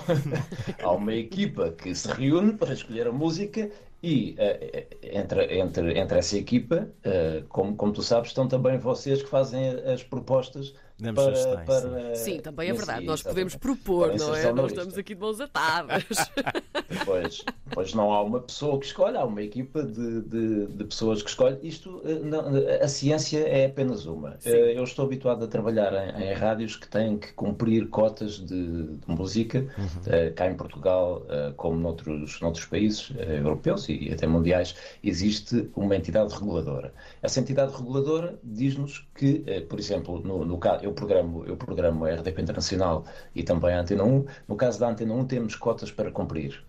há 0.83 0.91
uma 0.91 1.13
equipa 1.13 1.71
que 1.71 1.93
se 1.95 2.07
reúne 2.11 2.53
para 2.53 2.73
escolher 2.73 3.07
a 3.07 3.11
música 3.11 3.71
e 4.01 4.35
eh, 4.37 4.87
entre, 5.03 5.59
entre, 5.59 5.97
entre 5.97 6.19
essa 6.19 6.37
equipa, 6.37 6.89
eh, 7.03 7.43
como, 7.47 7.75
como 7.75 7.93
tu 7.93 8.01
sabes, 8.01 8.31
estão 8.31 8.47
também 8.47 8.77
vocês 8.77 9.21
que 9.21 9.29
fazem 9.29 9.69
as 9.69 10.03
propostas 10.03 10.73
para, 11.13 11.23
sugestões, 11.35 11.65
para- 11.65 12.15
Sim, 12.15 12.39
também 12.39 12.69
é 12.69 12.73
verdade. 12.73 13.05
Nós 13.05 13.19
exatamente. 13.21 13.51
podemos 13.51 13.55
propor, 13.55 14.15
não 14.15 14.35
é? 14.35 14.51
Nós 14.53 14.71
estamos 14.71 14.97
aqui 14.97 15.15
de 15.15 15.21
mãos 15.21 15.39
atadas. 15.41 16.03
Pois, 17.05 17.43
pois 17.71 17.93
não 17.93 18.11
há 18.11 18.21
uma 18.23 18.39
pessoa 18.39 18.79
que 18.79 18.85
escolhe, 18.87 19.15
há 19.15 19.23
uma 19.23 19.41
equipa 19.43 19.83
de, 19.83 20.21
de, 20.21 20.65
de 20.67 20.83
pessoas 20.85 21.21
que 21.21 21.29
escolhe. 21.29 21.57
Isto, 21.61 22.01
eh, 22.03 22.19
não, 22.19 22.41
a 22.83 22.87
ciência 22.87 23.39
é 23.47 23.67
apenas 23.67 24.05
uma. 24.05 24.37
Eh, 24.43 24.73
Eu 24.75 24.83
estou 24.83 25.05
habituado 25.05 25.43
a 25.45 25.47
trabalhar 25.47 25.93
em, 26.19 26.23
em 26.29 26.33
rádios 26.33 26.75
que 26.75 26.87
têm 26.87 27.17
que 27.17 27.31
cumprir 27.33 27.87
cotas 27.89 28.39
de, 28.39 28.83
de 28.87 28.99
música, 29.07 29.67
eh, 30.07 30.31
cá 30.31 30.47
em 30.49 30.55
Portugal, 30.55 31.23
eh, 31.29 31.53
como 31.57 31.77
noutros, 31.79 32.39
noutros 32.41 32.65
países 32.65 33.11
eh, 33.17 33.37
europeus 33.37 33.87
e 33.87 34.11
até 34.11 34.25
mundiais, 34.25 34.75
existe 35.03 35.69
uma 35.75 35.95
entidade 35.95 36.33
reguladora. 36.33 36.91
Essa 37.21 37.39
entidade 37.39 37.71
reguladora 37.75 38.39
diz-nos 38.43 39.07
que, 39.15 39.43
eh, 39.45 39.61
por 39.61 39.79
exemplo, 39.79 40.21
no, 40.23 40.43
no 40.43 40.57
caso, 40.57 40.83
eu 40.89 40.93
programo, 40.93 41.45
eu 41.45 41.55
programo 41.55 42.05
a 42.05 42.11
RDP 42.11 42.41
Internacional 42.41 43.05
e 43.33 43.43
também 43.43 43.73
a 43.73 43.81
Antena 43.81 44.03
1. 44.03 44.25
No 44.47 44.55
caso 44.55 44.79
da 44.79 44.89
Antena 44.89 45.13
1 45.13 45.25
temos 45.27 45.55
cotas 45.55 45.91
para 45.91 46.11
cumprir. 46.11 46.63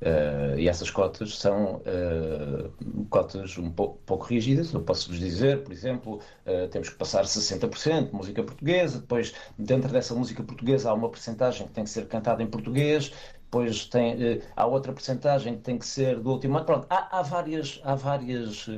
Uh, 0.00 0.58
e 0.58 0.68
essas 0.68 0.90
cotas 0.90 1.38
são 1.38 1.76
uh, 1.76 3.06
cotas 3.08 3.56
um 3.56 3.70
pouco, 3.70 3.98
pouco, 4.04 4.26
rígidas. 4.26 4.72
Eu 4.72 4.82
posso-vos 4.82 5.18
dizer, 5.18 5.62
por 5.62 5.72
exemplo, 5.72 6.20
uh, 6.46 6.68
temos 6.68 6.90
que 6.90 6.96
passar 6.96 7.24
60% 7.24 8.08
de 8.10 8.14
música 8.14 8.42
portuguesa, 8.42 8.98
depois, 9.00 9.34
dentro 9.58 9.90
dessa 9.90 10.14
música 10.14 10.42
portuguesa, 10.42 10.90
há 10.90 10.94
uma 10.94 11.08
porcentagem 11.08 11.66
que 11.66 11.72
tem 11.72 11.84
que 11.84 11.90
ser 11.90 12.06
cantada 12.06 12.42
em 12.42 12.46
português, 12.46 13.12
depois 13.44 13.86
tem, 13.86 14.42
há 14.56 14.66
outra 14.66 14.92
porcentagem 14.92 15.54
que 15.56 15.62
tem 15.62 15.78
que 15.78 15.86
ser 15.86 16.20
do 16.20 16.32
último 16.32 16.56
ano. 16.56 16.66
Pronto, 16.66 16.86
há, 16.90 17.18
há 17.18 17.22
várias, 17.22 17.80
há 17.84 17.94
várias 17.94 18.68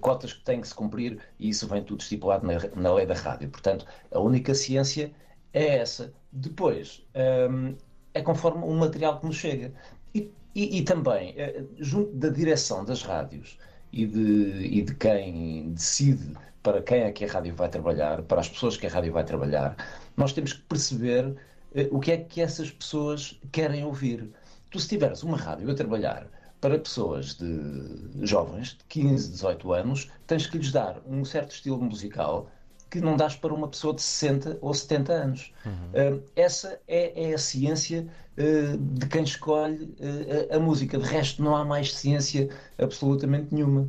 cotas 0.00 0.32
que 0.32 0.44
têm 0.44 0.60
que 0.60 0.68
se 0.68 0.74
cumprir 0.74 1.18
e 1.38 1.48
isso 1.48 1.66
vem 1.66 1.82
tudo 1.82 2.00
estipulado 2.00 2.46
na, 2.46 2.54
na 2.76 2.94
lei 2.94 3.06
da 3.06 3.14
rádio. 3.14 3.48
Portanto, 3.48 3.86
a 4.10 4.18
única 4.18 4.54
ciência 4.54 5.12
é 5.52 5.78
essa. 5.78 6.12
Depois. 6.32 7.04
Um, 7.50 7.74
é 8.14 8.22
conforme 8.22 8.64
o 8.64 8.72
material 8.72 9.18
que 9.20 9.26
nos 9.26 9.36
chega. 9.36 9.72
E, 10.14 10.30
e, 10.54 10.78
e 10.78 10.82
também, 10.84 11.34
eh, 11.36 11.64
junto 11.78 12.12
da 12.14 12.28
direção 12.28 12.84
das 12.84 13.02
rádios 13.02 13.58
e 13.92 14.06
de, 14.06 14.66
e 14.66 14.82
de 14.82 14.94
quem 14.94 15.72
decide 15.72 16.34
para 16.62 16.82
quem 16.82 17.02
é 17.02 17.12
que 17.12 17.24
a 17.24 17.28
rádio 17.28 17.54
vai 17.54 17.68
trabalhar, 17.68 18.22
para 18.22 18.40
as 18.40 18.48
pessoas 18.48 18.76
que 18.76 18.86
a 18.86 18.90
rádio 18.90 19.12
vai 19.12 19.24
trabalhar, 19.24 19.76
nós 20.16 20.32
temos 20.32 20.52
que 20.52 20.62
perceber 20.62 21.34
eh, 21.74 21.88
o 21.90 21.98
que 22.00 22.12
é 22.12 22.18
que 22.18 22.40
essas 22.40 22.70
pessoas 22.70 23.40
querem 23.50 23.84
ouvir. 23.84 24.30
Tu, 24.70 24.78
se 24.78 24.88
tiveres 24.88 25.22
uma 25.22 25.36
rádio 25.36 25.70
a 25.70 25.74
trabalhar 25.74 26.26
para 26.62 26.78
pessoas 26.78 27.34
de 27.34 28.24
jovens, 28.24 28.68
de 28.68 28.84
15, 28.88 29.32
18 29.32 29.72
anos, 29.72 30.10
tens 30.28 30.46
que 30.46 30.56
lhes 30.56 30.70
dar 30.70 31.02
um 31.04 31.24
certo 31.24 31.50
estilo 31.50 31.82
musical 31.82 32.48
que 32.88 33.00
não 33.00 33.16
dás 33.16 33.34
para 33.34 33.52
uma 33.52 33.66
pessoa 33.66 33.92
de 33.92 34.00
60 34.00 34.58
ou 34.60 34.72
70 34.72 35.12
anos. 35.12 35.52
Uhum. 35.66 35.72
Uh, 35.72 36.22
essa 36.36 36.78
é, 36.86 37.30
é, 37.30 37.34
a 37.34 37.38
ciência 37.38 38.06
uh, 38.38 38.76
de 38.76 39.08
quem 39.08 39.24
escolhe 39.24 39.92
uh, 39.98 40.52
a, 40.52 40.56
a, 40.56 40.60
música. 40.60 40.98
De 40.98 41.04
resto, 41.04 41.42
não 41.42 41.56
há 41.56 41.64
mais 41.64 41.92
ciência 41.92 42.48
absolutamente 42.78 43.52
nenhuma. 43.52 43.88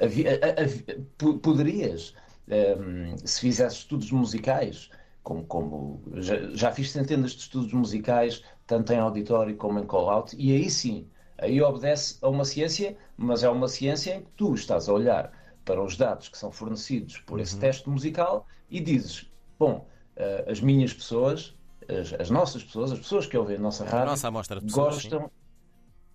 Havia, 0.00 0.38
havia, 0.56 1.04
poderias, 1.42 2.14
um, 2.48 3.16
se 3.26 3.40
fizesse 3.40 3.78
estudos 3.78 4.12
musicais, 4.12 4.88
como, 5.24 5.44
como 5.46 6.00
já, 6.14 6.36
já, 6.54 6.70
fiz 6.70 6.92
centenas 6.92 7.32
de 7.32 7.40
estudos 7.40 7.72
musicais, 7.72 8.44
tanto 8.68 8.92
em 8.92 8.98
auditório 8.98 9.56
como 9.56 9.80
em 9.80 9.84
call-out, 9.84 10.36
e 10.38 10.52
aí 10.52 10.70
sim, 10.70 11.08
aí 11.38 11.60
obedece 11.60 12.18
a 12.22 12.28
uma 12.28 12.44
ciência, 12.44 12.96
mas 13.16 13.42
é 13.42 13.48
uma 13.48 13.68
ciência 13.68 14.14
em 14.14 14.20
que 14.22 14.30
tu 14.36 14.54
estás 14.54 14.88
a 14.88 14.92
olhar 14.92 15.32
para 15.64 15.82
os 15.82 15.96
dados 15.96 16.28
que 16.28 16.38
são 16.38 16.50
fornecidos 16.50 17.18
por 17.18 17.40
esse 17.40 17.54
uhum. 17.54 17.60
teste 17.60 17.88
musical 17.88 18.46
e 18.70 18.80
dizes: 18.80 19.30
bom, 19.58 19.86
uh, 20.16 20.50
as 20.50 20.60
minhas 20.60 20.92
pessoas, 20.94 21.54
as, 21.88 22.12
as, 22.18 22.30
nossas 22.30 22.64
pessoas, 22.64 22.92
as 22.92 22.98
pessoas 22.98 23.26
que 23.26 23.36
ouvem 23.36 23.56
a 23.56 23.60
nossa 23.60 23.84
rádio, 23.84 23.98
a 23.98 24.06
nossa 24.06 24.28
amostra 24.28 24.60
de 24.60 24.66
pessoas, 24.66 24.94
gostam, 24.94 25.30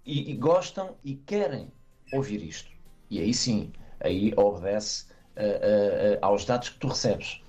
e, 0.06 0.32
e, 0.32 0.38
gostam 0.38 0.96
e 1.04 1.16
querem 1.16 1.72
ouvir 2.14 2.42
isto. 2.44 2.72
E 3.10 3.20
aí 3.20 3.34
sim, 3.34 3.72
aí 4.00 4.34
obedece 4.38 5.06
uh, 5.36 5.42
uh, 5.42 6.18
aos 6.22 6.46
dados 6.46 6.70
que 6.70 6.80
tu 6.80 6.88
recebes 6.88 7.42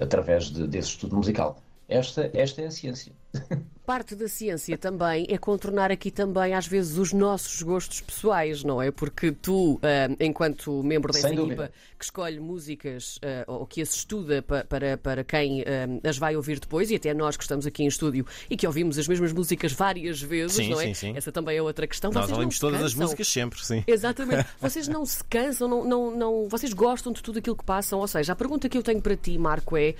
através 0.00 0.46
de, 0.46 0.66
desse 0.66 0.88
estudo 0.88 1.14
musical. 1.14 1.58
Esta, 1.88 2.30
esta 2.32 2.62
é 2.62 2.66
a 2.66 2.70
ciência. 2.70 3.12
Parte 3.92 4.14
da 4.14 4.26
ciência 4.26 4.78
também 4.78 5.26
é 5.28 5.36
contornar 5.36 5.92
aqui 5.92 6.10
também, 6.10 6.54
às 6.54 6.66
vezes, 6.66 6.96
os 6.96 7.12
nossos 7.12 7.60
gostos 7.60 8.00
pessoais, 8.00 8.64
não 8.64 8.80
é? 8.80 8.90
Porque 8.90 9.30
tu, 9.30 9.74
uh, 9.74 9.80
enquanto 10.18 10.82
membro 10.82 11.12
dessa 11.12 11.28
equipa 11.28 11.70
que 11.98 12.04
escolhe 12.06 12.40
músicas 12.40 13.18
uh, 13.18 13.52
ou 13.52 13.66
que 13.66 13.82
as 13.82 13.94
estuda 13.94 14.40
pa, 14.40 14.64
para, 14.64 14.96
para 14.96 15.22
quem 15.22 15.60
uh, 15.60 15.64
as 16.08 16.16
vai 16.16 16.34
ouvir 16.34 16.58
depois, 16.58 16.90
e 16.90 16.94
até 16.94 17.12
nós 17.12 17.36
que 17.36 17.42
estamos 17.42 17.66
aqui 17.66 17.84
em 17.84 17.86
estúdio 17.86 18.26
e 18.48 18.56
que 18.56 18.66
ouvimos 18.66 18.98
as 18.98 19.06
mesmas 19.06 19.30
músicas 19.30 19.72
várias 19.72 20.22
vezes, 20.22 20.56
sim, 20.56 20.70
não 20.70 20.80
é? 20.80 20.86
Sim, 20.86 20.94
sim. 20.94 21.14
Essa 21.14 21.30
também 21.30 21.58
é 21.58 21.60
outra 21.60 21.86
questão. 21.86 22.10
Nós 22.12 22.32
ouvimos 22.32 22.58
todas 22.58 22.82
as 22.82 22.94
músicas 22.94 23.28
sempre, 23.28 23.62
sim. 23.62 23.84
Exatamente. 23.86 24.48
Vocês 24.58 24.88
não 24.88 25.04
se 25.04 25.22
cansam, 25.24 25.68
não, 25.68 25.84
não, 25.84 26.16
não, 26.16 26.48
vocês 26.48 26.72
gostam 26.72 27.12
de 27.12 27.22
tudo 27.22 27.40
aquilo 27.40 27.56
que 27.56 27.64
passam. 27.64 27.98
Ou 27.98 28.08
seja, 28.08 28.32
a 28.32 28.36
pergunta 28.36 28.70
que 28.70 28.78
eu 28.78 28.82
tenho 28.82 29.02
para 29.02 29.16
ti, 29.16 29.36
Marco, 29.36 29.76
é. 29.76 29.94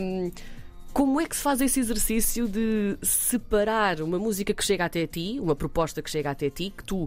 Um, 0.00 0.30
como 0.96 1.20
é 1.20 1.26
que 1.26 1.36
se 1.36 1.42
faz 1.42 1.60
esse 1.60 1.78
exercício 1.78 2.48
de 2.48 2.96
separar 3.02 4.00
uma 4.00 4.18
música 4.18 4.54
que 4.54 4.64
chega 4.64 4.86
até 4.86 5.06
ti, 5.06 5.38
uma 5.38 5.54
proposta 5.54 6.00
que 6.00 6.08
chega 6.08 6.30
até 6.30 6.48
ti, 6.48 6.72
que 6.74 6.82
tu 6.82 7.06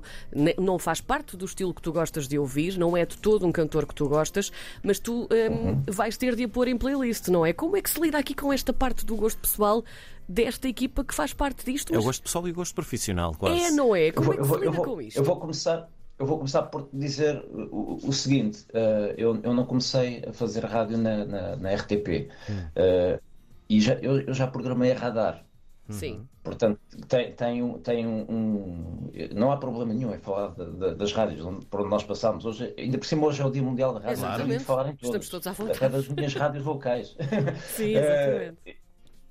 não 0.60 0.78
faz 0.78 1.02
parte 1.02 1.36
do 1.36 1.46
estilo 1.46 1.74
que 1.74 1.82
tu 1.82 1.92
gostas 1.92 2.28
de 2.28 2.38
ouvir, 2.38 2.78
não 2.78 2.96
é 2.96 3.04
de 3.04 3.18
todo 3.18 3.48
um 3.48 3.52
cantor 3.52 3.88
que 3.88 3.96
tu 3.96 4.08
gostas, 4.08 4.52
mas 4.84 5.00
tu 5.00 5.28
um, 5.32 5.70
uhum. 5.70 5.84
vais 5.88 6.16
ter 6.18 6.36
de 6.36 6.44
a 6.44 6.48
pôr 6.48 6.68
em 6.68 6.78
playlist, 6.78 7.30
não 7.30 7.44
é? 7.44 7.52
Como 7.52 7.76
é 7.76 7.82
que 7.82 7.90
se 7.90 8.00
lida 8.00 8.20
aqui 8.20 8.36
com 8.36 8.54
esta 8.54 8.72
parte 8.72 9.04
do 9.04 9.16
gosto 9.16 9.40
pessoal 9.40 9.84
desta 10.28 10.68
equipa 10.68 11.04
que 11.04 11.16
faz 11.16 11.34
parte 11.34 11.66
disto? 11.66 11.92
É 11.92 11.98
o 11.98 12.04
gosto 12.04 12.22
pessoal 12.22 12.48
e 12.48 12.52
o 12.52 12.54
gosto 12.54 12.76
profissional, 12.76 13.34
quase. 13.34 13.60
É, 13.60 13.72
não 13.72 13.96
é? 13.96 14.12
Como 14.12 14.28
vou, 14.28 14.36
é 14.36 14.38
que 14.38 14.46
se 14.46 14.60
lida 14.60 14.72
vou, 14.72 14.86
com 14.86 15.02
isto? 15.02 15.18
Eu 15.18 15.24
vou 15.24 15.38
começar. 15.38 15.90
Eu 16.20 16.28
vou 16.28 16.38
começar 16.38 16.62
por 16.64 16.88
dizer 16.94 17.44
o, 17.72 17.98
o 18.04 18.14
seguinte: 18.14 18.68
uh, 18.70 19.16
eu, 19.18 19.40
eu, 19.42 19.52
não 19.52 19.66
comecei 19.66 20.24
a 20.28 20.32
fazer 20.32 20.64
rádio 20.64 20.96
na, 20.96 21.26
na, 21.26 21.56
na 21.56 21.74
RTP. 21.74 22.30
Hum. 22.48 22.54
Uh, 22.76 23.29
e 23.70 23.80
já, 23.80 23.94
eu, 23.96 24.20
eu 24.22 24.34
já 24.34 24.48
programei 24.48 24.92
a 24.92 24.98
radar. 24.98 25.46
Sim. 25.90 26.28
Portanto, 26.44 26.80
tem, 27.08 27.34
tem, 27.34 27.64
um, 27.64 27.80
tem 27.80 28.06
um, 28.06 28.22
um, 28.30 29.12
Não 29.34 29.52
há 29.52 29.58
problema 29.58 29.94
nenhum 29.94 30.14
em 30.14 30.20
falar 30.20 30.50
de, 30.50 30.66
de, 30.72 30.96
das 30.96 31.12
rádios 31.12 31.44
onde, 31.44 31.66
por 31.66 31.82
onde 31.82 31.90
nós 31.90 32.04
passamos. 32.04 32.46
Hoje, 32.46 32.74
ainda 32.78 32.98
por 32.98 33.06
cima, 33.06 33.26
hoje 33.26 33.42
é 33.42 33.46
o 33.46 33.50
Dia 33.50 33.64
Mundial 33.64 33.94
da 33.94 34.00
Rádio. 34.00 34.14
Exatamente. 34.14 34.64
Falar 34.64 34.90
em 34.90 34.96
todos, 34.96 35.06
Estamos 35.06 35.30
todos 35.30 35.48
à 35.48 35.52
vontade. 35.52 35.78
Até 35.78 35.90
das 35.90 36.08
minhas 36.08 36.34
rádios 36.34 36.66
locais. 36.66 37.16
Sim, 37.76 37.96
exatamente. 37.96 38.58
Uh, 38.68 38.74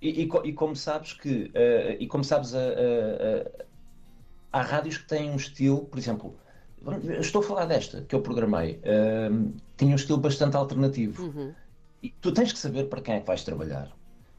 e, 0.01 0.23
e, 0.23 0.31
e, 0.45 0.53
como 0.53 0.77
sabes 0.77 1.13
que. 1.13 1.45
Uh, 1.55 1.97
e 2.01 2.07
como 2.07 2.25
sabes, 2.25 2.53
uh, 2.53 3.65
há 4.53 4.63
rádios 4.63 4.99
que 4.99 5.09
têm 5.09 5.31
um 5.31 5.37
estilo, 5.37 5.85
por 5.87 5.99
exemplo. 5.99 6.37
Estou 7.21 7.41
a 7.43 7.45
falar 7.45 7.67
desta 7.67 8.03
que 8.03 8.15
eu 8.15 8.21
programei. 8.21 8.81
tinha 9.77 9.93
um 9.93 9.97
estilo 9.97 10.19
bastante 10.19 10.57
alternativo. 10.57 11.25
Uhum. 11.25 11.53
E 12.01 12.11
tu 12.21 12.33
tens 12.33 12.53
que 12.53 12.59
saber 12.59 12.85
para 12.89 13.01
quem 13.01 13.17
é 13.17 13.21
que 13.21 13.27
vais 13.27 13.43
trabalhar. 13.43 13.98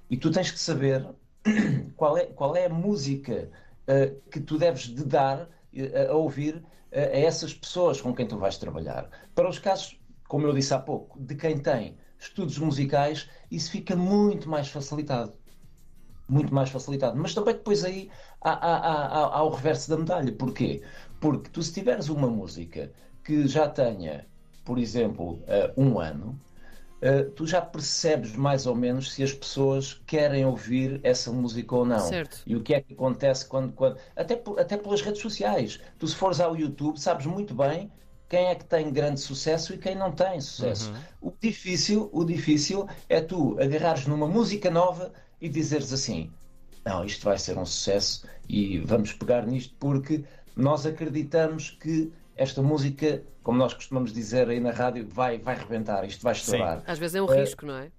E 0.09 0.17
tu 0.17 0.31
tens 0.31 0.49
que 0.49 0.59
saber 0.59 1.07
qual 1.95 2.17
é, 2.17 2.25
qual 2.25 2.55
é 2.55 2.65
a 2.65 2.69
música 2.69 3.49
uh, 3.87 4.29
que 4.29 4.39
tu 4.39 4.57
deves 4.57 4.87
de 4.87 5.05
dar 5.05 5.43
uh, 5.43 6.11
a 6.11 6.15
ouvir 6.15 6.55
uh, 6.55 6.65
a 6.91 7.17
essas 7.17 7.53
pessoas 7.53 8.01
com 8.01 8.13
quem 8.13 8.27
tu 8.27 8.37
vais 8.37 8.57
trabalhar. 8.57 9.09
Para 9.35 9.47
os 9.47 9.59
casos, 9.59 9.99
como 10.27 10.47
eu 10.47 10.53
disse 10.53 10.73
há 10.73 10.79
pouco, 10.79 11.19
de 11.19 11.35
quem 11.35 11.59
tem 11.59 11.95
estudos 12.17 12.57
musicais, 12.57 13.29
isso 13.51 13.71
fica 13.71 13.95
muito 13.95 14.49
mais 14.49 14.67
facilitado. 14.69 15.33
Muito 16.27 16.53
mais 16.53 16.69
facilitado. 16.69 17.17
Mas 17.17 17.33
também 17.33 17.53
depois 17.53 17.83
aí 17.83 18.09
há, 18.41 18.51
há, 18.51 18.77
há, 18.77 19.37
há 19.37 19.43
o 19.43 19.49
reverso 19.49 19.89
da 19.89 19.97
medalha. 19.97 20.31
Porquê? 20.31 20.83
Porque 21.19 21.49
tu 21.49 21.61
se 21.63 21.73
tiveres 21.73 22.09
uma 22.09 22.27
música 22.27 22.91
que 23.23 23.47
já 23.47 23.67
tenha, 23.67 24.27
por 24.63 24.77
exemplo, 24.77 25.41
um 25.75 25.99
ano, 25.99 26.39
Uh, 27.01 27.29
tu 27.31 27.47
já 27.47 27.61
percebes 27.61 28.35
mais 28.35 28.65
ou 28.65 28.75
menos 28.75 29.13
se 29.13 29.23
as 29.23 29.33
pessoas 29.33 30.01
querem 30.05 30.45
ouvir 30.45 30.99
essa 31.03 31.31
música 31.31 31.75
ou 31.75 31.85
não. 31.85 31.99
Certo. 31.99 32.41
E 32.45 32.55
o 32.55 32.61
que 32.61 32.73
é 32.73 32.81
que 32.81 32.93
acontece 32.93 33.45
quando. 33.45 33.71
quando 33.73 33.97
até, 34.15 34.41
até 34.57 34.77
pelas 34.77 35.01
redes 35.01 35.21
sociais. 35.21 35.79
Tu, 35.97 36.07
se 36.07 36.15
fores 36.15 36.39
ao 36.39 36.55
YouTube, 36.55 36.99
sabes 36.99 37.25
muito 37.25 37.53
bem 37.53 37.89
quem 38.27 38.45
é 38.47 38.55
que 38.55 38.65
tem 38.65 38.91
grande 38.91 39.19
sucesso 39.19 39.73
e 39.73 39.77
quem 39.77 39.95
não 39.95 40.11
tem 40.11 40.39
sucesso. 40.39 40.91
Uhum. 41.21 41.29
O, 41.29 41.33
difícil, 41.41 42.09
o 42.13 42.23
difícil 42.23 42.87
é 43.09 43.19
tu 43.19 43.57
agarrares 43.59 44.05
numa 44.05 44.27
música 44.27 44.69
nova 44.69 45.11
e 45.41 45.49
dizeres 45.49 45.91
assim: 45.91 46.31
não, 46.85 47.03
isto 47.03 47.25
vai 47.25 47.37
ser 47.37 47.57
um 47.57 47.65
sucesso 47.65 48.27
e 48.47 48.79
vamos 48.79 49.13
pegar 49.13 49.45
nisto 49.45 49.73
porque 49.79 50.23
nós 50.55 50.85
acreditamos 50.85 51.71
que 51.71 52.11
esta 52.39 52.61
música, 52.61 53.21
como 53.43 53.57
nós 53.57 53.73
costumamos 53.73 54.13
dizer 54.13 54.47
aí 54.47 54.61
na 54.61 54.71
rádio, 54.71 55.05
vai, 55.09 55.37
vai 55.37 55.57
rebentar, 55.57 56.05
isto 56.05 56.23
vai 56.23 56.31
estourar. 56.31 56.77
Sim. 56.77 56.83
Às 56.87 56.97
vezes 56.97 57.15
é 57.15 57.21
um 57.21 57.31
é, 57.33 57.41
risco, 57.41 57.65
não 57.65 57.75
é? 57.75 57.91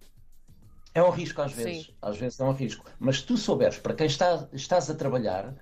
É 0.95 1.03
um 1.03 1.11
risco 1.11 1.43
às 1.43 1.53
vezes, 1.53 1.87
Sim. 1.87 1.95
às 2.01 2.17
vezes 2.17 2.41
é 2.41 2.45
um 2.45 2.53
risco. 2.53 2.87
Mas 2.99 3.19
se 3.19 3.27
tu 3.27 3.37
souberes 3.37 3.77
para 3.77 3.93
quem 3.93 4.07
está, 4.07 4.49
estás 4.55 4.89
a 4.89 4.95
trabalhar, 4.95 5.55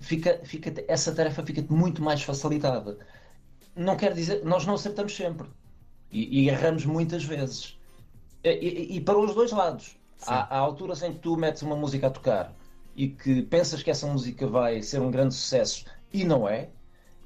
fica, 0.00 0.40
fica, 0.44 0.72
essa 0.88 1.14
tarefa 1.14 1.44
fica-te 1.44 1.70
muito 1.70 2.02
mais 2.02 2.22
facilitada. 2.22 2.98
Não 3.76 3.96
quer 3.96 4.14
dizer, 4.14 4.44
nós 4.46 4.64
não 4.64 4.74
acertamos 4.74 5.14
sempre 5.14 5.46
e, 6.10 6.40
e 6.40 6.48
erramos 6.48 6.86
muitas 6.86 7.22
vezes. 7.22 7.78
E, 8.42 8.48
e, 8.48 8.96
e 8.96 9.00
para 9.02 9.18
os 9.18 9.34
dois 9.34 9.52
lados. 9.52 9.94
Há, 10.26 10.54
há, 10.54 10.58
alturas 10.58 11.02
em 11.02 11.12
que 11.12 11.18
tu 11.18 11.36
metes 11.36 11.62
uma 11.62 11.76
música 11.76 12.06
a 12.06 12.10
tocar 12.10 12.54
e 12.94 13.08
que 13.08 13.42
pensas 13.42 13.82
que 13.82 13.90
essa 13.90 14.06
música 14.06 14.46
vai 14.46 14.82
ser 14.82 15.00
um 15.00 15.10
grande 15.10 15.34
sucesso 15.34 15.84
e 16.12 16.24
não 16.24 16.46
é, 16.46 16.68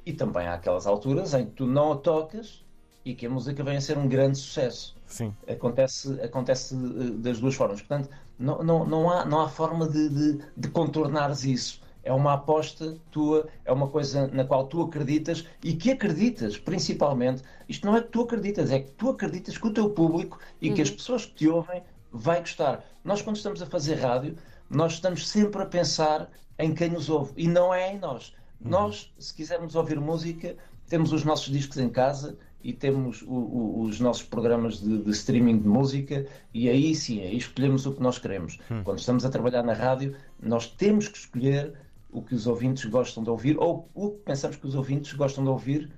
e 0.06 0.12
também 0.12 0.46
há 0.46 0.54
aquelas 0.54 0.86
alturas 0.86 1.34
em 1.34 1.46
que 1.46 1.52
tu 1.52 1.66
não 1.66 1.92
a 1.92 1.96
tocas 1.96 2.64
e 3.04 3.14
que 3.14 3.26
a 3.26 3.30
música 3.30 3.62
vem 3.62 3.76
a 3.76 3.80
ser 3.80 3.98
um 3.98 4.08
grande 4.08 4.38
sucesso. 4.38 4.96
Sim. 5.06 5.34
Acontece, 5.46 6.20
acontece 6.22 6.74
eh, 6.74 7.10
das 7.18 7.38
duas 7.40 7.54
formas. 7.54 7.80
Portanto, 7.80 8.08
não, 8.38 8.62
não, 8.62 8.86
não, 8.86 9.10
há, 9.10 9.24
não 9.24 9.40
há 9.40 9.48
forma 9.48 9.88
de, 9.88 10.08
de, 10.08 10.44
de 10.56 10.68
contornares 10.68 11.44
isso. 11.44 11.80
é 12.02 12.12
uma 12.12 12.34
aposta 12.34 12.96
tua, 13.10 13.48
é 13.64 13.72
uma 13.72 13.88
coisa 13.88 14.26
na 14.28 14.44
qual 14.44 14.66
tu 14.66 14.82
acreditas 14.82 15.46
e 15.62 15.74
que 15.74 15.90
acreditas, 15.90 16.58
principalmente. 16.58 17.42
Isto 17.68 17.86
não 17.86 17.96
é 17.96 18.02
que 18.02 18.08
tu 18.08 18.22
acreditas, 18.22 18.70
é 18.70 18.80
que 18.80 18.90
tu 18.92 19.08
acreditas 19.10 19.56
que 19.58 19.66
o 19.66 19.72
teu 19.72 19.90
público 19.90 20.38
e 20.60 20.72
que 20.72 20.82
as 20.82 20.90
pessoas 20.90 21.24
que 21.26 21.34
te 21.34 21.48
ouvem 21.48 21.82
vai 22.12 22.40
gostar. 22.40 22.84
Nós, 23.02 23.22
quando 23.22 23.36
estamos 23.36 23.60
a 23.62 23.66
fazer 23.66 23.96
rádio, 23.96 24.36
nós 24.70 24.92
estamos 24.94 25.28
sempre 25.28 25.62
a 25.62 25.66
pensar 25.66 26.30
em 26.58 26.74
quem 26.74 26.90
nos 26.90 27.08
ouve 27.10 27.32
e 27.36 27.48
não 27.48 27.72
é 27.72 27.92
em 27.94 27.98
nós. 27.98 28.34
Nós, 28.60 29.12
se 29.18 29.34
quisermos 29.34 29.74
ouvir 29.74 30.00
música, 30.00 30.56
temos 30.88 31.12
os 31.12 31.24
nossos 31.24 31.52
discos 31.52 31.78
em 31.78 31.88
casa 31.88 32.36
e 32.62 32.72
temos 32.72 33.22
o, 33.22 33.32
o, 33.32 33.82
os 33.82 34.00
nossos 34.00 34.22
programas 34.22 34.80
de, 34.80 34.98
de, 34.98 35.10
streaming 35.10 35.58
de 35.58 35.68
música 35.68 36.26
e 36.52 36.68
aí 36.68 36.94
sim, 36.94 37.20
aí 37.20 37.36
escolhemos 37.36 37.84
o 37.84 37.92
que 37.92 38.02
nós 38.02 38.18
queremos. 38.18 38.58
Hum. 38.70 38.82
Quando 38.82 38.98
estamos 38.98 39.24
a 39.24 39.30
trabalhar 39.30 39.62
na 39.62 39.74
rádio, 39.74 40.16
nós 40.40 40.66
temos 40.66 41.08
que 41.08 41.18
escolher 41.18 41.74
o 42.10 42.22
que 42.22 42.34
os 42.34 42.46
ouvintes 42.46 42.84
gostam 42.86 43.22
de 43.22 43.30
ouvir 43.30 43.58
ou 43.58 43.90
o 43.92 44.10
que 44.10 44.18
pensamos 44.18 44.56
que 44.56 44.66
os 44.66 44.74
ouvintes 44.74 45.12
gostam 45.12 45.44
de 45.44 45.50
ouvir 45.50 45.90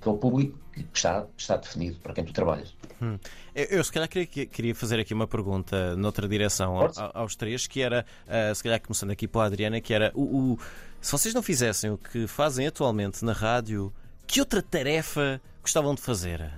aquele 0.00 0.16
público 0.16 0.58
que 0.72 0.86
está, 0.94 1.26
está 1.36 1.56
definido 1.56 1.98
para 2.00 2.14
quem 2.14 2.24
tu 2.24 2.32
trabalhas. 2.32 2.74
Hum. 3.02 3.18
Eu, 3.54 3.64
eu, 3.64 3.84
se 3.84 3.92
calhar 3.92 4.08
queria, 4.08 4.46
queria, 4.46 4.74
fazer 4.74 4.98
aqui 4.98 5.12
uma 5.12 5.26
pergunta 5.26 5.96
noutra 5.96 6.26
direção 6.26 6.76
ao, 6.76 6.90
aos 7.14 7.36
três, 7.36 7.66
que 7.66 7.82
era, 7.82 8.04
uh, 8.26 8.54
se 8.54 8.62
calhar 8.62 8.80
começando 8.80 9.10
aqui 9.10 9.28
pela 9.28 9.44
Adriana, 9.46 9.80
que 9.80 9.92
era 9.92 10.10
o, 10.14 10.52
o, 10.52 10.58
se 11.00 11.12
vocês 11.12 11.34
não 11.34 11.42
fizessem 11.42 11.90
o 11.90 11.98
que 11.98 12.26
fazem 12.26 12.66
atualmente 12.66 13.24
na 13.24 13.32
rádio, 13.32 13.92
que 14.26 14.40
outra 14.40 14.62
tarefa 14.62 15.40
gostavam 15.62 15.94
de 15.94 16.00
fazer? 16.00 16.50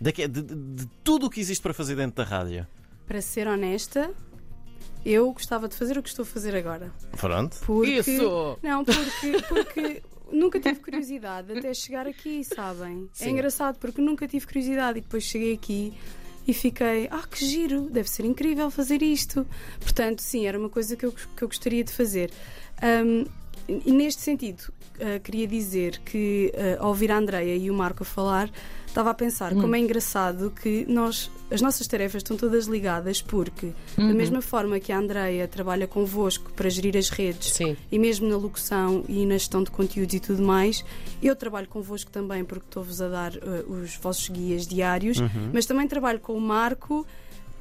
De, 0.00 0.12
de, 0.12 0.28
de, 0.28 0.42
de 0.42 0.86
tudo 1.04 1.26
o 1.26 1.30
que 1.30 1.40
existe 1.40 1.62
para 1.62 1.74
fazer 1.74 1.96
dentro 1.96 2.16
da 2.16 2.24
rádio? 2.24 2.66
Para 3.06 3.20
ser 3.20 3.46
honesta, 3.48 4.10
eu 5.04 5.32
gostava 5.32 5.68
de 5.68 5.74
fazer 5.74 5.98
o 5.98 6.02
que 6.02 6.08
estou 6.08 6.22
a 6.22 6.26
fazer 6.26 6.54
agora. 6.54 6.92
Pronto. 7.18 7.58
Porque, 7.66 8.00
Isso! 8.00 8.58
Não, 8.62 8.84
porque, 8.84 9.42
porque 9.48 10.02
nunca 10.32 10.60
tive 10.60 10.80
curiosidade 10.80 11.56
até 11.56 11.72
chegar 11.74 12.06
aqui, 12.06 12.42
sabem? 12.44 13.08
É 13.12 13.18
Sim. 13.18 13.24
É 13.24 13.30
engraçado 13.30 13.78
porque 13.78 14.00
nunca 14.00 14.26
tive 14.26 14.46
curiosidade 14.46 14.98
e 14.98 15.02
depois 15.02 15.24
cheguei 15.24 15.54
aqui 15.54 15.92
e 16.46 16.54
fiquei, 16.54 17.08
ah, 17.10 17.26
que 17.26 17.44
giro, 17.44 17.88
deve 17.90 18.08
ser 18.08 18.24
incrível 18.24 18.70
fazer 18.70 19.02
isto. 19.02 19.46
Portanto, 19.78 20.20
sim, 20.20 20.46
era 20.46 20.58
uma 20.58 20.68
coisa 20.68 20.96
que 20.96 21.06
eu, 21.06 21.12
que 21.12 21.42
eu 21.42 21.48
gostaria 21.48 21.84
de 21.84 21.92
fazer. 21.92 22.30
Um, 22.82 23.24
e 23.68 23.92
neste 23.92 24.22
sentido, 24.22 24.72
uh, 24.96 25.20
queria 25.22 25.46
dizer 25.46 26.00
que 26.00 26.52
uh, 26.54 26.82
ao 26.82 26.88
ouvir 26.88 27.12
a 27.12 27.18
Andreia 27.18 27.54
e 27.56 27.70
o 27.70 27.74
Marco 27.74 28.02
a 28.02 28.06
falar, 28.06 28.50
estava 28.90 29.10
a 29.10 29.14
pensar 29.14 29.52
hum. 29.52 29.60
como 29.60 29.74
é 29.74 29.78
engraçado 29.78 30.52
que 30.62 30.84
nós 30.88 31.30
as 31.50 31.60
nossas 31.60 31.86
tarefas 31.86 32.20
estão 32.20 32.36
todas 32.36 32.66
ligadas 32.66 33.20
porque 33.20 33.72
uhum. 33.98 34.08
da 34.08 34.14
mesma 34.14 34.40
forma 34.40 34.78
que 34.78 34.92
a 34.92 34.98
Andreia 34.98 35.48
trabalha 35.48 35.86
convosco 35.86 36.52
para 36.52 36.68
gerir 36.70 36.96
as 36.96 37.08
redes 37.08 37.52
Sim. 37.52 37.76
e 37.90 37.98
mesmo 37.98 38.28
na 38.28 38.36
locução 38.36 39.04
e 39.08 39.26
na 39.26 39.34
gestão 39.34 39.62
de 39.62 39.70
conteúdos 39.70 40.14
e 40.14 40.20
tudo 40.20 40.42
mais, 40.42 40.84
eu 41.20 41.34
trabalho 41.34 41.66
convosco 41.66 42.10
também 42.10 42.44
porque 42.44 42.64
estou-vos 42.66 43.02
a 43.02 43.08
dar 43.08 43.32
uh, 43.34 43.72
os 43.72 43.96
vossos 43.96 44.28
guias 44.28 44.66
diários, 44.66 45.18
uhum. 45.18 45.50
mas 45.52 45.66
também 45.66 45.88
trabalho 45.88 46.20
com 46.20 46.34
o 46.34 46.40
Marco 46.40 47.04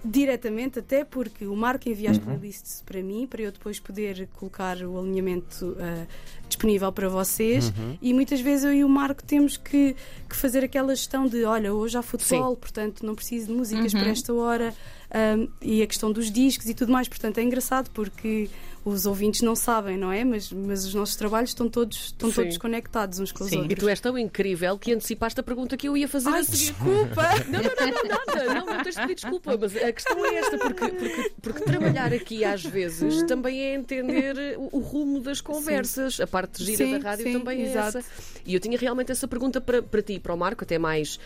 diretamente, 0.03 0.79
até 0.79 1.03
porque 1.03 1.46
o 1.46 1.56
Marco 1.56 1.89
envia 1.89 2.12
as 2.12 2.18
uhum. 2.18 2.24
playlists 2.24 2.82
para 2.86 3.01
mim, 3.01 3.27
para 3.27 3.41
eu 3.41 3.51
depois 3.51 3.79
poder 3.79 4.27
colocar 4.34 4.77
o 4.77 4.98
alinhamento 4.98 5.65
uh, 5.72 6.08
disponível 6.48 6.91
para 6.91 7.10
vocês. 7.10 7.70
Uhum. 7.70 7.98
E 8.01 8.13
muitas 8.13 8.39
vezes 8.39 8.65
eu 8.65 8.74
e 8.74 8.84
o 8.84 8.89
Marco 8.89 9.24
temos 9.24 9.58
que, 9.58 9.96
que 10.27 10.36
fazer 10.36 10.63
aquela 10.63 10.96
gestão 10.96 11.25
de: 11.27 11.44
olha, 11.44 11.74
hoje 11.74 11.98
há 11.98 12.01
futebol, 12.01 12.53
Sim. 12.53 12.60
portanto 12.60 13.06
não 13.06 13.15
preciso 13.15 13.48
de 13.48 13.53
músicas 13.53 13.94
uhum. 13.94 14.00
para 14.00 14.10
esta 14.10 14.34
hora, 14.34 14.74
um, 15.38 15.48
e 15.62 15.82
a 15.82 15.88
questão 15.88 16.12
dos 16.12 16.32
discos 16.32 16.68
e 16.70 16.74
tudo 16.74 16.91
mais. 16.91 17.08
Portanto, 17.08 17.38
é 17.38 17.44
engraçado 17.44 17.89
porque 17.91 18.50
os 18.83 19.05
ouvintes 19.05 19.41
não 19.41 19.55
sabem, 19.55 19.98
não 19.98 20.12
é? 20.12 20.24
Mas, 20.24 20.51
mas 20.51 20.86
os 20.86 20.93
nossos 20.93 21.15
trabalhos 21.15 21.51
estão 21.51 21.69
todos, 21.69 22.05
estão 22.05 22.31
todos 22.31 22.57
conectados 22.57 23.19
uns 23.19 23.31
com 23.31 23.43
os 23.43 23.50
Sim. 23.50 23.57
outros. 23.57 23.74
E 23.74 23.75
tu 23.75 23.89
és 23.89 24.00
tão 24.00 24.17
incrível 24.17 24.77
que 24.77 24.93
antecipaste 24.93 25.39
a 25.39 25.43
pergunta 25.43 25.75
que 25.77 25.88
eu 25.88 25.98
ia 25.98 26.07
fazer 26.07 26.29
Ai, 26.29 26.41
a 26.41 26.43
seguir. 26.43 26.57
Desculpa! 26.57 27.24
Não, 27.50 27.62
não, 27.62 27.69
não, 27.69 28.03
não, 28.03 28.09
nada. 28.09 28.53
Não, 28.53 28.65
não 28.65 28.83
tens 28.83 28.95
de 28.95 29.01
pedir 29.01 29.15
desculpa. 29.15 29.57
Mas 29.59 29.75
a 29.75 29.91
questão 29.91 30.25
é 30.25 30.36
esta, 30.36 30.57
porque, 30.57 30.88
porque, 30.88 31.31
porque 31.41 31.63
trabalhar 32.00 32.15
aqui 32.15 32.44
às 32.44 32.63
vezes 32.63 33.24
também 33.24 33.62
é 33.62 33.75
entender 33.75 34.58
o, 34.58 34.77
o 34.77 34.79
rumo 34.79 35.20
das 35.20 35.41
conversas. 35.41 36.15
Sim. 36.15 36.24
A 36.24 36.27
parte 36.27 36.63
gira 36.63 36.77
sim, 36.77 36.98
da 36.98 37.10
rádio 37.10 37.25
sim, 37.25 37.34
também 37.34 37.62
é 37.62 37.65
exato. 37.65 37.98
essa. 37.98 38.10
E 38.46 38.53
eu 38.53 38.60
tinha 38.60 38.77
realmente 38.77 39.12
essa 39.12 39.27
pergunta 39.27 39.59
para, 39.59 39.81
para 39.81 40.01
ti 40.01 40.14
e 40.14 40.20
para 40.20 40.33
o 40.33 40.38
Marco, 40.38 40.64
até 40.64 40.77
mais 40.77 41.20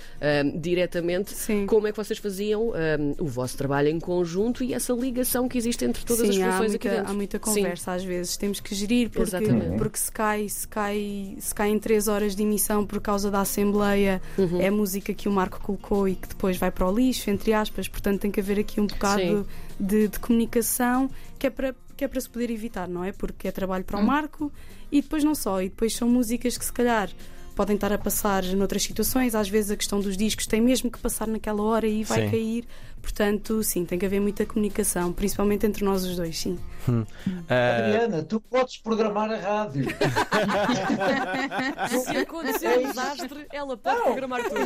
um, 0.43 0.59
diretamente. 0.59 1.35
Como 1.67 1.87
é 1.87 1.91
que 1.91 1.97
vocês 1.97 2.19
faziam 2.19 2.69
um, 2.69 3.15
o 3.19 3.27
vosso 3.27 3.57
trabalho 3.57 3.89
em 3.89 3.99
conjunto 3.99 4.63
e 4.63 4.73
essa 4.73 4.93
ligação 4.93 5.47
que 5.47 5.57
existe 5.57 5.85
entre 5.85 6.03
todas 6.03 6.29
as 6.29 6.35
funções 6.35 6.71
muita, 6.71 6.75
aqui 6.75 6.89
dentro? 6.89 7.11
Há 7.11 7.13
muita 7.13 7.39
conversa 7.39 7.91
às 7.93 8.03
vezes 8.03 8.13
vezes 8.23 8.37
temos 8.37 8.59
que 8.59 8.73
gerir 8.73 9.09
porque, 9.09 9.31
porque 9.77 9.97
se 9.97 10.11
cai, 10.11 10.47
se 10.47 10.67
cai, 10.67 11.35
se 11.39 11.53
cai 11.53 11.69
em 11.69 11.79
três 11.79 12.07
horas 12.07 12.35
de 12.35 12.43
emissão 12.43 12.85
por 12.85 13.01
causa 13.01 13.29
da 13.29 13.41
Assembleia, 13.41 14.21
uhum. 14.37 14.61
é 14.61 14.69
música 14.69 15.13
que 15.13 15.27
o 15.27 15.31
Marco 15.31 15.59
colocou 15.61 16.07
e 16.07 16.15
que 16.15 16.27
depois 16.27 16.57
vai 16.57 16.71
para 16.71 16.87
o 16.87 16.95
lixo, 16.95 17.29
entre 17.29 17.53
aspas, 17.53 17.87
portanto 17.87 18.21
tem 18.21 18.31
que 18.31 18.39
haver 18.39 18.59
aqui 18.59 18.79
um 18.79 18.87
bocado 18.87 19.45
de, 19.79 20.07
de, 20.07 20.19
comunicação 20.19 21.09
que 21.37 21.47
é 21.47 21.49
para 21.49 21.75
que 21.95 22.03
é 22.03 22.07
para 22.07 22.19
se 22.19 22.29
poder 22.29 22.49
evitar, 22.49 22.87
não 22.87 23.03
é? 23.03 23.11
Porque 23.11 23.47
é 23.47 23.51
trabalho 23.51 23.83
para 23.83 23.99
o 23.99 24.01
hum. 24.01 24.05
Marco 24.05 24.51
e 24.91 25.01
depois 25.01 25.23
não 25.23 25.35
só, 25.35 25.61
e 25.61 25.69
depois 25.69 25.95
são 25.95 26.09
músicas 26.09 26.57
que 26.57 26.65
se 26.65 26.73
calhar 26.73 27.09
podem 27.53 27.75
estar 27.75 27.91
a 27.91 27.97
passar 27.97 28.43
noutras 28.43 28.83
situações. 28.83 29.35
Às 29.35 29.49
vezes 29.49 29.71
a 29.71 29.77
questão 29.77 29.99
dos 29.99 30.17
discos 30.17 30.47
tem 30.47 30.61
mesmo 30.61 30.91
que 30.91 30.99
passar 30.99 31.27
naquela 31.27 31.61
hora 31.61 31.87
e 31.87 32.03
vai 32.03 32.25
sim. 32.25 32.31
cair. 32.31 32.65
Portanto, 33.01 33.61
sim, 33.63 33.83
tem 33.83 33.99
que 33.99 34.05
haver 34.05 34.21
muita 34.21 34.45
comunicação, 34.45 35.11
principalmente 35.11 35.65
entre 35.65 35.83
nós 35.83 36.05
os 36.05 36.15
dois, 36.15 36.39
sim. 36.39 36.57
Hum. 36.87 37.03
Uh... 37.27 37.43
Adriana, 37.49 38.23
tu 38.23 38.39
podes 38.39 38.77
programar 38.77 39.29
a 39.29 39.37
rádio. 39.37 39.87
Se 42.05 42.15
acontecer 42.15 42.79
um 42.79 42.87
desastre, 42.87 43.45
ela 43.51 43.75
pode 43.75 43.97
Não, 43.97 44.05
programar 44.05 44.39
é 44.39 44.49
tudo. 44.49 44.61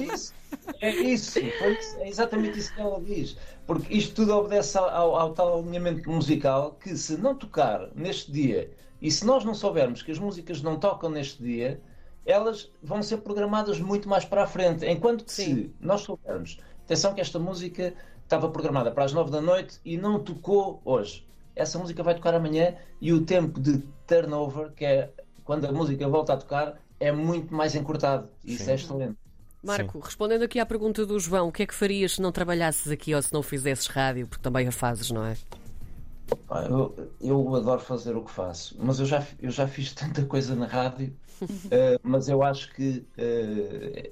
É 0.79 0.95
isso, 0.95 1.39
é 1.39 1.71
isso, 1.71 1.97
é 1.97 2.07
exatamente 2.07 2.59
isso 2.59 2.71
que 2.75 2.79
ela 2.79 3.01
diz. 3.01 3.35
Porque 3.65 3.91
isto 3.95 4.13
tudo 4.13 4.37
obedece 4.37 4.77
ao, 4.77 4.87
ao, 4.87 5.15
ao 5.15 5.33
tal 5.33 5.59
alinhamento 5.59 6.07
musical 6.07 6.77
que, 6.79 6.95
se 6.95 7.17
não 7.17 7.33
tocar 7.33 7.89
neste 7.95 8.31
dia 8.31 8.69
e 9.01 9.11
se 9.11 9.25
nós 9.25 9.43
não 9.43 9.53
soubermos 9.53 10.01
que 10.01 10.11
as 10.11 10.19
músicas 10.19 10.61
não 10.61 10.77
tocam 10.77 11.09
neste 11.09 11.41
dia, 11.41 11.79
elas 12.27 12.69
vão 12.83 13.01
ser 13.01 13.17
programadas 13.17 13.79
muito 13.79 14.07
mais 14.07 14.25
para 14.25 14.43
a 14.43 14.47
frente. 14.47 14.85
Enquanto 14.85 15.23
que 15.23 15.31
Sim. 15.31 15.55
se 15.55 15.75
nós 15.79 16.01
soubermos, 16.01 16.59
atenção 16.83 17.13
que 17.13 17.21
esta 17.21 17.39
música 17.39 17.93
estava 18.21 18.49
programada 18.49 18.91
para 18.91 19.05
as 19.05 19.13
nove 19.13 19.31
da 19.31 19.41
noite 19.41 19.79
e 19.85 19.97
não 19.97 20.19
tocou 20.19 20.81
hoje. 20.83 21.25
Essa 21.55 21.79
música 21.79 22.03
vai 22.03 22.13
tocar 22.13 22.35
amanhã 22.35 22.75
e 23.01 23.13
o 23.13 23.25
tempo 23.25 23.59
de 23.59 23.79
turnover, 24.05 24.71
que 24.73 24.85
é 24.85 25.09
quando 25.43 25.65
a 25.65 25.71
música 25.71 26.07
volta 26.07 26.33
a 26.33 26.37
tocar, 26.37 26.77
é 26.99 27.11
muito 27.11 27.53
mais 27.53 27.73
encurtado. 27.73 28.27
Isso 28.43 28.65
Sim. 28.65 28.71
é 28.71 28.75
excelente. 28.75 29.17
Marco, 29.63 29.93
Sim. 29.93 30.03
respondendo 30.03 30.43
aqui 30.43 30.59
à 30.59 30.65
pergunta 30.65 31.05
do 31.05 31.19
João, 31.19 31.47
o 31.47 31.51
que 31.51 31.63
é 31.63 31.65
que 31.65 31.73
farias 31.73 32.15
se 32.15 32.21
não 32.21 32.31
trabalhasses 32.31 32.91
aqui 32.91 33.15
ou 33.15 33.21
se 33.21 33.33
não 33.33 33.41
fizesses 33.41 33.87
rádio? 33.87 34.27
Porque 34.27 34.43
também 34.43 34.67
a 34.67 34.71
fazes, 34.71 35.09
não 35.09 35.25
é? 35.25 35.35
Eu, 36.69 37.11
eu 37.21 37.55
adoro 37.55 37.79
fazer 37.79 38.15
o 38.15 38.23
que 38.23 38.31
faço, 38.31 38.75
mas 38.79 38.99
eu 38.99 39.05
já, 39.05 39.25
eu 39.39 39.49
já 39.49 39.67
fiz 39.67 39.93
tanta 39.93 40.25
coisa 40.25 40.55
na 40.55 40.65
rádio, 40.65 41.15
uh, 41.41 41.99
mas 42.03 42.27
eu 42.27 42.43
acho 42.43 42.73
que 42.73 43.05
uh, 43.17 44.11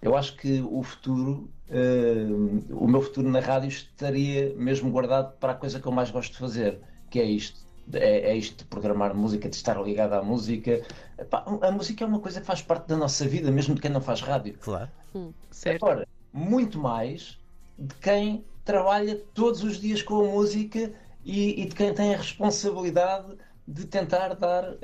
eu 0.00 0.16
acho 0.16 0.36
que 0.36 0.60
o 0.62 0.82
futuro, 0.82 1.50
uh, 1.68 2.74
o 2.76 2.86
meu 2.86 3.02
futuro 3.02 3.28
na 3.28 3.40
rádio 3.40 3.68
estaria 3.68 4.54
mesmo 4.56 4.90
guardado 4.90 5.36
para 5.38 5.52
a 5.52 5.54
coisa 5.54 5.80
que 5.80 5.86
eu 5.86 5.92
mais 5.92 6.10
gosto 6.10 6.32
de 6.32 6.38
fazer, 6.38 6.80
que 7.10 7.18
é 7.18 7.24
isto. 7.24 7.66
É, 7.92 8.32
é 8.32 8.36
isto 8.36 8.58
de 8.58 8.64
programar 8.64 9.14
música, 9.14 9.48
de 9.48 9.54
estar 9.54 9.80
ligado 9.80 10.14
à 10.14 10.22
música. 10.22 10.82
Epá, 11.16 11.44
a 11.62 11.70
música 11.70 12.02
é 12.02 12.06
uma 12.06 12.18
coisa 12.18 12.40
que 12.40 12.46
faz 12.46 12.60
parte 12.60 12.88
da 12.88 12.96
nossa 12.96 13.24
vida, 13.28 13.48
mesmo 13.52 13.76
de 13.76 13.80
quem 13.80 13.90
não 13.92 14.00
faz 14.00 14.20
rádio. 14.20 14.58
Claro. 14.60 14.90
Hum, 15.14 15.32
certo. 15.52 15.84
Agora, 15.84 16.08
muito 16.32 16.80
mais 16.80 17.38
de 17.78 17.94
quem 17.94 18.44
trabalha 18.64 19.22
todos 19.32 19.62
os 19.62 19.80
dias 19.80 20.02
com 20.02 20.20
a 20.20 20.32
música 20.32 20.92
e, 21.26 21.60
e 21.60 21.66
de 21.66 21.74
quem 21.74 21.92
tem 21.92 22.14
a 22.14 22.18
responsabilidade 22.18 23.36
de 23.66 23.84
tentar 23.84 24.34
dar 24.34 24.64
uh, 24.64 24.74
uh, 24.74 24.78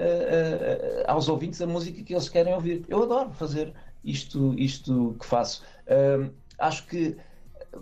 aos 1.06 1.28
ouvintes 1.28 1.62
a 1.62 1.66
música 1.68 2.02
que 2.02 2.12
eles 2.12 2.28
querem 2.28 2.52
ouvir. 2.52 2.84
Eu 2.88 3.04
adoro 3.04 3.30
fazer 3.30 3.72
isto, 4.04 4.52
isto 4.58 5.16
que 5.20 5.24
faço. 5.24 5.62
Uh, 5.86 6.32
acho 6.58 6.84
que 6.88 7.16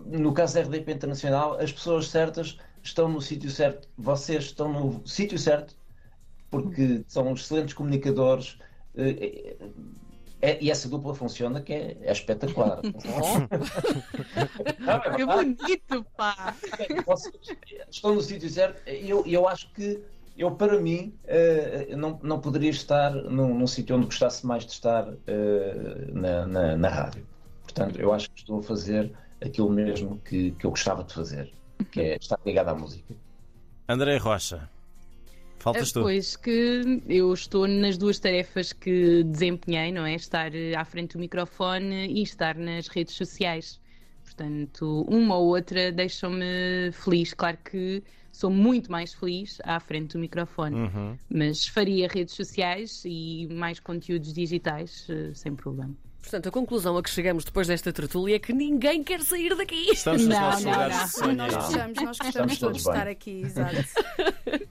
no 0.04 0.34
caso 0.34 0.54
da 0.54 0.60
RDP 0.60 0.92
Internacional, 0.92 1.58
as 1.58 1.72
pessoas 1.72 2.08
certas 2.08 2.58
estão 2.82 3.08
no 3.08 3.20
sítio 3.22 3.50
certo. 3.50 3.88
Vocês 3.96 4.44
estão 4.44 4.70
no 4.70 5.08
sítio 5.08 5.38
certo 5.38 5.74
porque 6.50 7.02
são 7.08 7.32
excelentes 7.32 7.72
comunicadores. 7.72 8.58
É, 10.42 10.62
e 10.62 10.70
essa 10.70 10.88
dupla 10.88 11.14
funciona 11.14 11.60
que 11.60 11.72
é, 11.72 11.96
é 12.00 12.12
espetacular. 12.12 12.80
Não, 14.78 14.94
é 14.94 15.10
que 15.16 15.24
bonito, 15.26 16.06
pá! 16.16 16.54
Vocês 17.06 17.34
estão 17.90 18.14
no 18.14 18.22
sítio 18.22 18.48
certo. 18.48 18.80
Eu, 18.88 19.22
eu 19.26 19.46
acho 19.46 19.70
que 19.72 20.02
eu, 20.38 20.50
para 20.52 20.80
mim, 20.80 21.12
uh, 21.24 21.96
não, 21.96 22.18
não 22.22 22.40
poderia 22.40 22.70
estar 22.70 23.10
num, 23.10 23.52
num 23.58 23.66
sítio 23.66 23.94
onde 23.96 24.06
gostasse 24.06 24.46
mais 24.46 24.64
de 24.64 24.72
estar 24.72 25.06
uh, 25.06 25.16
na, 26.14 26.46
na, 26.46 26.76
na, 26.76 26.88
rádio. 26.88 27.26
Portanto, 27.62 28.00
eu 28.00 28.10
acho 28.10 28.30
que 28.30 28.40
estou 28.40 28.60
a 28.60 28.62
fazer 28.62 29.12
aquilo 29.44 29.68
mesmo 29.68 30.18
que, 30.24 30.52
que 30.52 30.64
eu 30.64 30.70
gostava 30.70 31.04
de 31.04 31.12
fazer, 31.12 31.52
que 31.90 32.00
é 32.00 32.16
estar 32.16 32.38
ligado 32.46 32.68
à 32.68 32.74
música. 32.74 33.14
André 33.86 34.16
Rocha. 34.16 34.70
Faltas 35.60 35.92
tu. 35.92 36.00
Pois 36.02 36.36
que 36.36 37.02
eu 37.08 37.32
estou 37.32 37.68
nas 37.68 37.96
duas 37.98 38.18
tarefas 38.18 38.72
que 38.72 39.22
desempenhei, 39.24 39.92
não 39.92 40.04
é? 40.06 40.14
Estar 40.14 40.50
à 40.76 40.84
frente 40.84 41.12
do 41.12 41.18
microfone 41.20 42.08
e 42.08 42.22
estar 42.22 42.56
nas 42.56 42.88
redes 42.88 43.14
sociais. 43.14 43.78
Portanto, 44.24 45.04
uma 45.08 45.36
ou 45.36 45.48
outra 45.48 45.92
deixam-me 45.92 46.90
feliz. 46.92 47.34
Claro 47.34 47.58
que 47.64 48.02
sou 48.32 48.48
muito 48.50 48.90
mais 48.90 49.12
feliz 49.12 49.58
à 49.64 49.78
frente 49.80 50.12
do 50.14 50.18
microfone, 50.18 50.76
Uhum. 50.76 51.18
mas 51.28 51.66
faria 51.66 52.08
redes 52.08 52.34
sociais 52.34 53.02
e 53.04 53.46
mais 53.50 53.78
conteúdos 53.80 54.32
digitais 54.32 55.04
eh, 55.10 55.30
sem 55.34 55.54
problema. 55.54 55.94
Portanto, 56.22 56.48
a 56.48 56.52
conclusão 56.52 56.96
a 56.96 57.02
que 57.02 57.10
chegamos 57.10 57.44
depois 57.44 57.66
desta 57.66 57.92
tertúlia 57.92 58.36
é 58.36 58.38
que 58.38 58.52
ninguém 58.52 59.02
quer 59.02 59.20
sair 59.22 59.54
daqui. 59.56 59.90
Estamos 59.90 60.26
nos 60.26 60.34
Não, 60.34 60.40
nossos 60.40 60.64
não, 60.64 60.72
lugares 60.72 60.96
não. 60.96 61.04
de 61.04 61.10
sonho. 61.12 61.36
Nós 61.36 61.54
gostamos, 61.54 61.96
nós 61.96 62.18
gostamos 62.18 62.28
Estamos 62.28 62.58
todos 62.58 62.72
de 62.82 62.88
estar 62.88 63.04
bem. 63.04 63.12
aqui, 63.12 63.40
exato. 63.42 63.76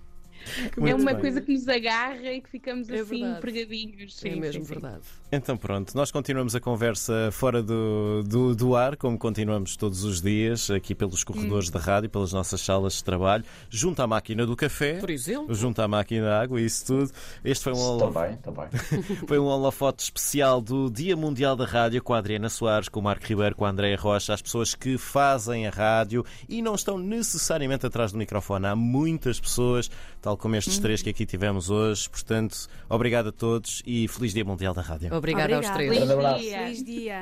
é 0.78 0.96
uma 0.96 1.12
bem. 1.14 1.22
coisa 1.22 1.42
que 1.42 1.52
nos 1.54 1.68
agarra 1.68 2.32
e 2.34 2.42
que 2.42 2.50
ficamos 2.50 2.90
É 2.90 3.00
assim 3.00 3.20
verdade. 3.22 3.42
pregadinhos. 3.42 4.18
É 4.24 4.30
Sim, 4.30 4.40
mesmo 4.40 4.62
sim, 4.62 4.68
sim. 4.68 4.74
verdade. 4.74 5.02
Então 5.32 5.56
pronto, 5.58 5.96
nós 5.96 6.12
continuamos 6.12 6.56
a 6.56 6.60
conversa 6.60 7.30
fora 7.32 7.62
do, 7.62 8.24
do, 8.24 8.56
do 8.56 8.76
ar, 8.76 8.98
como 8.98 9.18
continuamos 9.18 9.76
todos 9.78 10.04
os 10.04 10.22
dias, 10.22 10.70
aqui 10.72 10.96
pelos 10.96 11.24
corredores 11.24 11.70
da 11.70 11.80
rádio, 11.80 12.10
pelas 12.10 12.34
nossas 12.34 12.62
salas 12.62 12.94
de 12.94 13.04
trabalho, 13.04 13.44
junto 13.70 14.02
à 14.02 14.08
máquina 14.08 14.46
do 14.46 14.56
café, 14.56 14.94
Por 15.00 15.10
exemplo. 15.12 15.54
junto 15.54 15.82
à 15.82 15.88
máquina 15.88 16.26
da 16.26 16.42
água 16.42 16.60
e 16.60 16.66
isso 16.66 16.86
tudo. 16.86 17.12
Este 17.44 17.64
foi 17.64 17.74
um, 17.74 17.78
holo- 17.78 18.12
Também, 18.12 18.38
também. 18.38 18.68
foi 19.28 19.38
um 19.38 19.46
holofote 19.46 20.04
especial 20.04 20.60
do 20.62 20.90
Dia 20.90 21.16
Mundial 21.16 21.56
da 21.56 21.66
Rádio 21.66 22.02
com 22.02 22.14
a 22.14 22.18
Adriana 22.18 22.50
Soares, 22.50 22.90
com 22.90 23.00
o 23.00 23.04
Marco 23.04 23.26
Ribeiro, 23.26 23.56
com 23.56 23.66
a 23.66 23.70
Andréia 23.70 23.98
Rocha, 23.98 24.34
as 24.34 24.42
pessoas 24.42 24.74
que 24.74 24.98
fazem 24.98 25.68
a 25.68 25.70
rádio 25.70 26.26
e 26.48 26.62
não 26.62 26.74
estão 26.74 26.98
necessariamente 26.98 27.86
atrás 27.86 28.12
do 28.12 28.18
microfone. 28.18 28.66
Há 28.66 28.76
muitas 28.76 29.40
pessoas, 29.40 29.92
tal 30.22 30.36
como 30.40 30.56
estes 30.56 30.80
três 30.80 31.02
que 31.02 31.10
aqui 31.10 31.26
tivemos 31.26 31.70
hoje. 31.70 32.10
Portanto, 32.10 32.68
obrigado 32.90 33.30
a 33.30 33.32
todos 33.32 33.84
e 33.86 34.08
feliz 34.08 34.34
Dia 34.34 34.46
Mundial 34.46 34.74
da 34.74 34.82
Rádio. 34.82 35.14
Obrigada 35.14 35.56
aos 35.56 35.70
três. 35.70 35.90
Feliz 35.94 36.08
Grande 36.08 36.26
abraço. 36.26 36.42
dia. 36.44 36.58
Feliz 36.58 36.84
dia. 36.84 37.18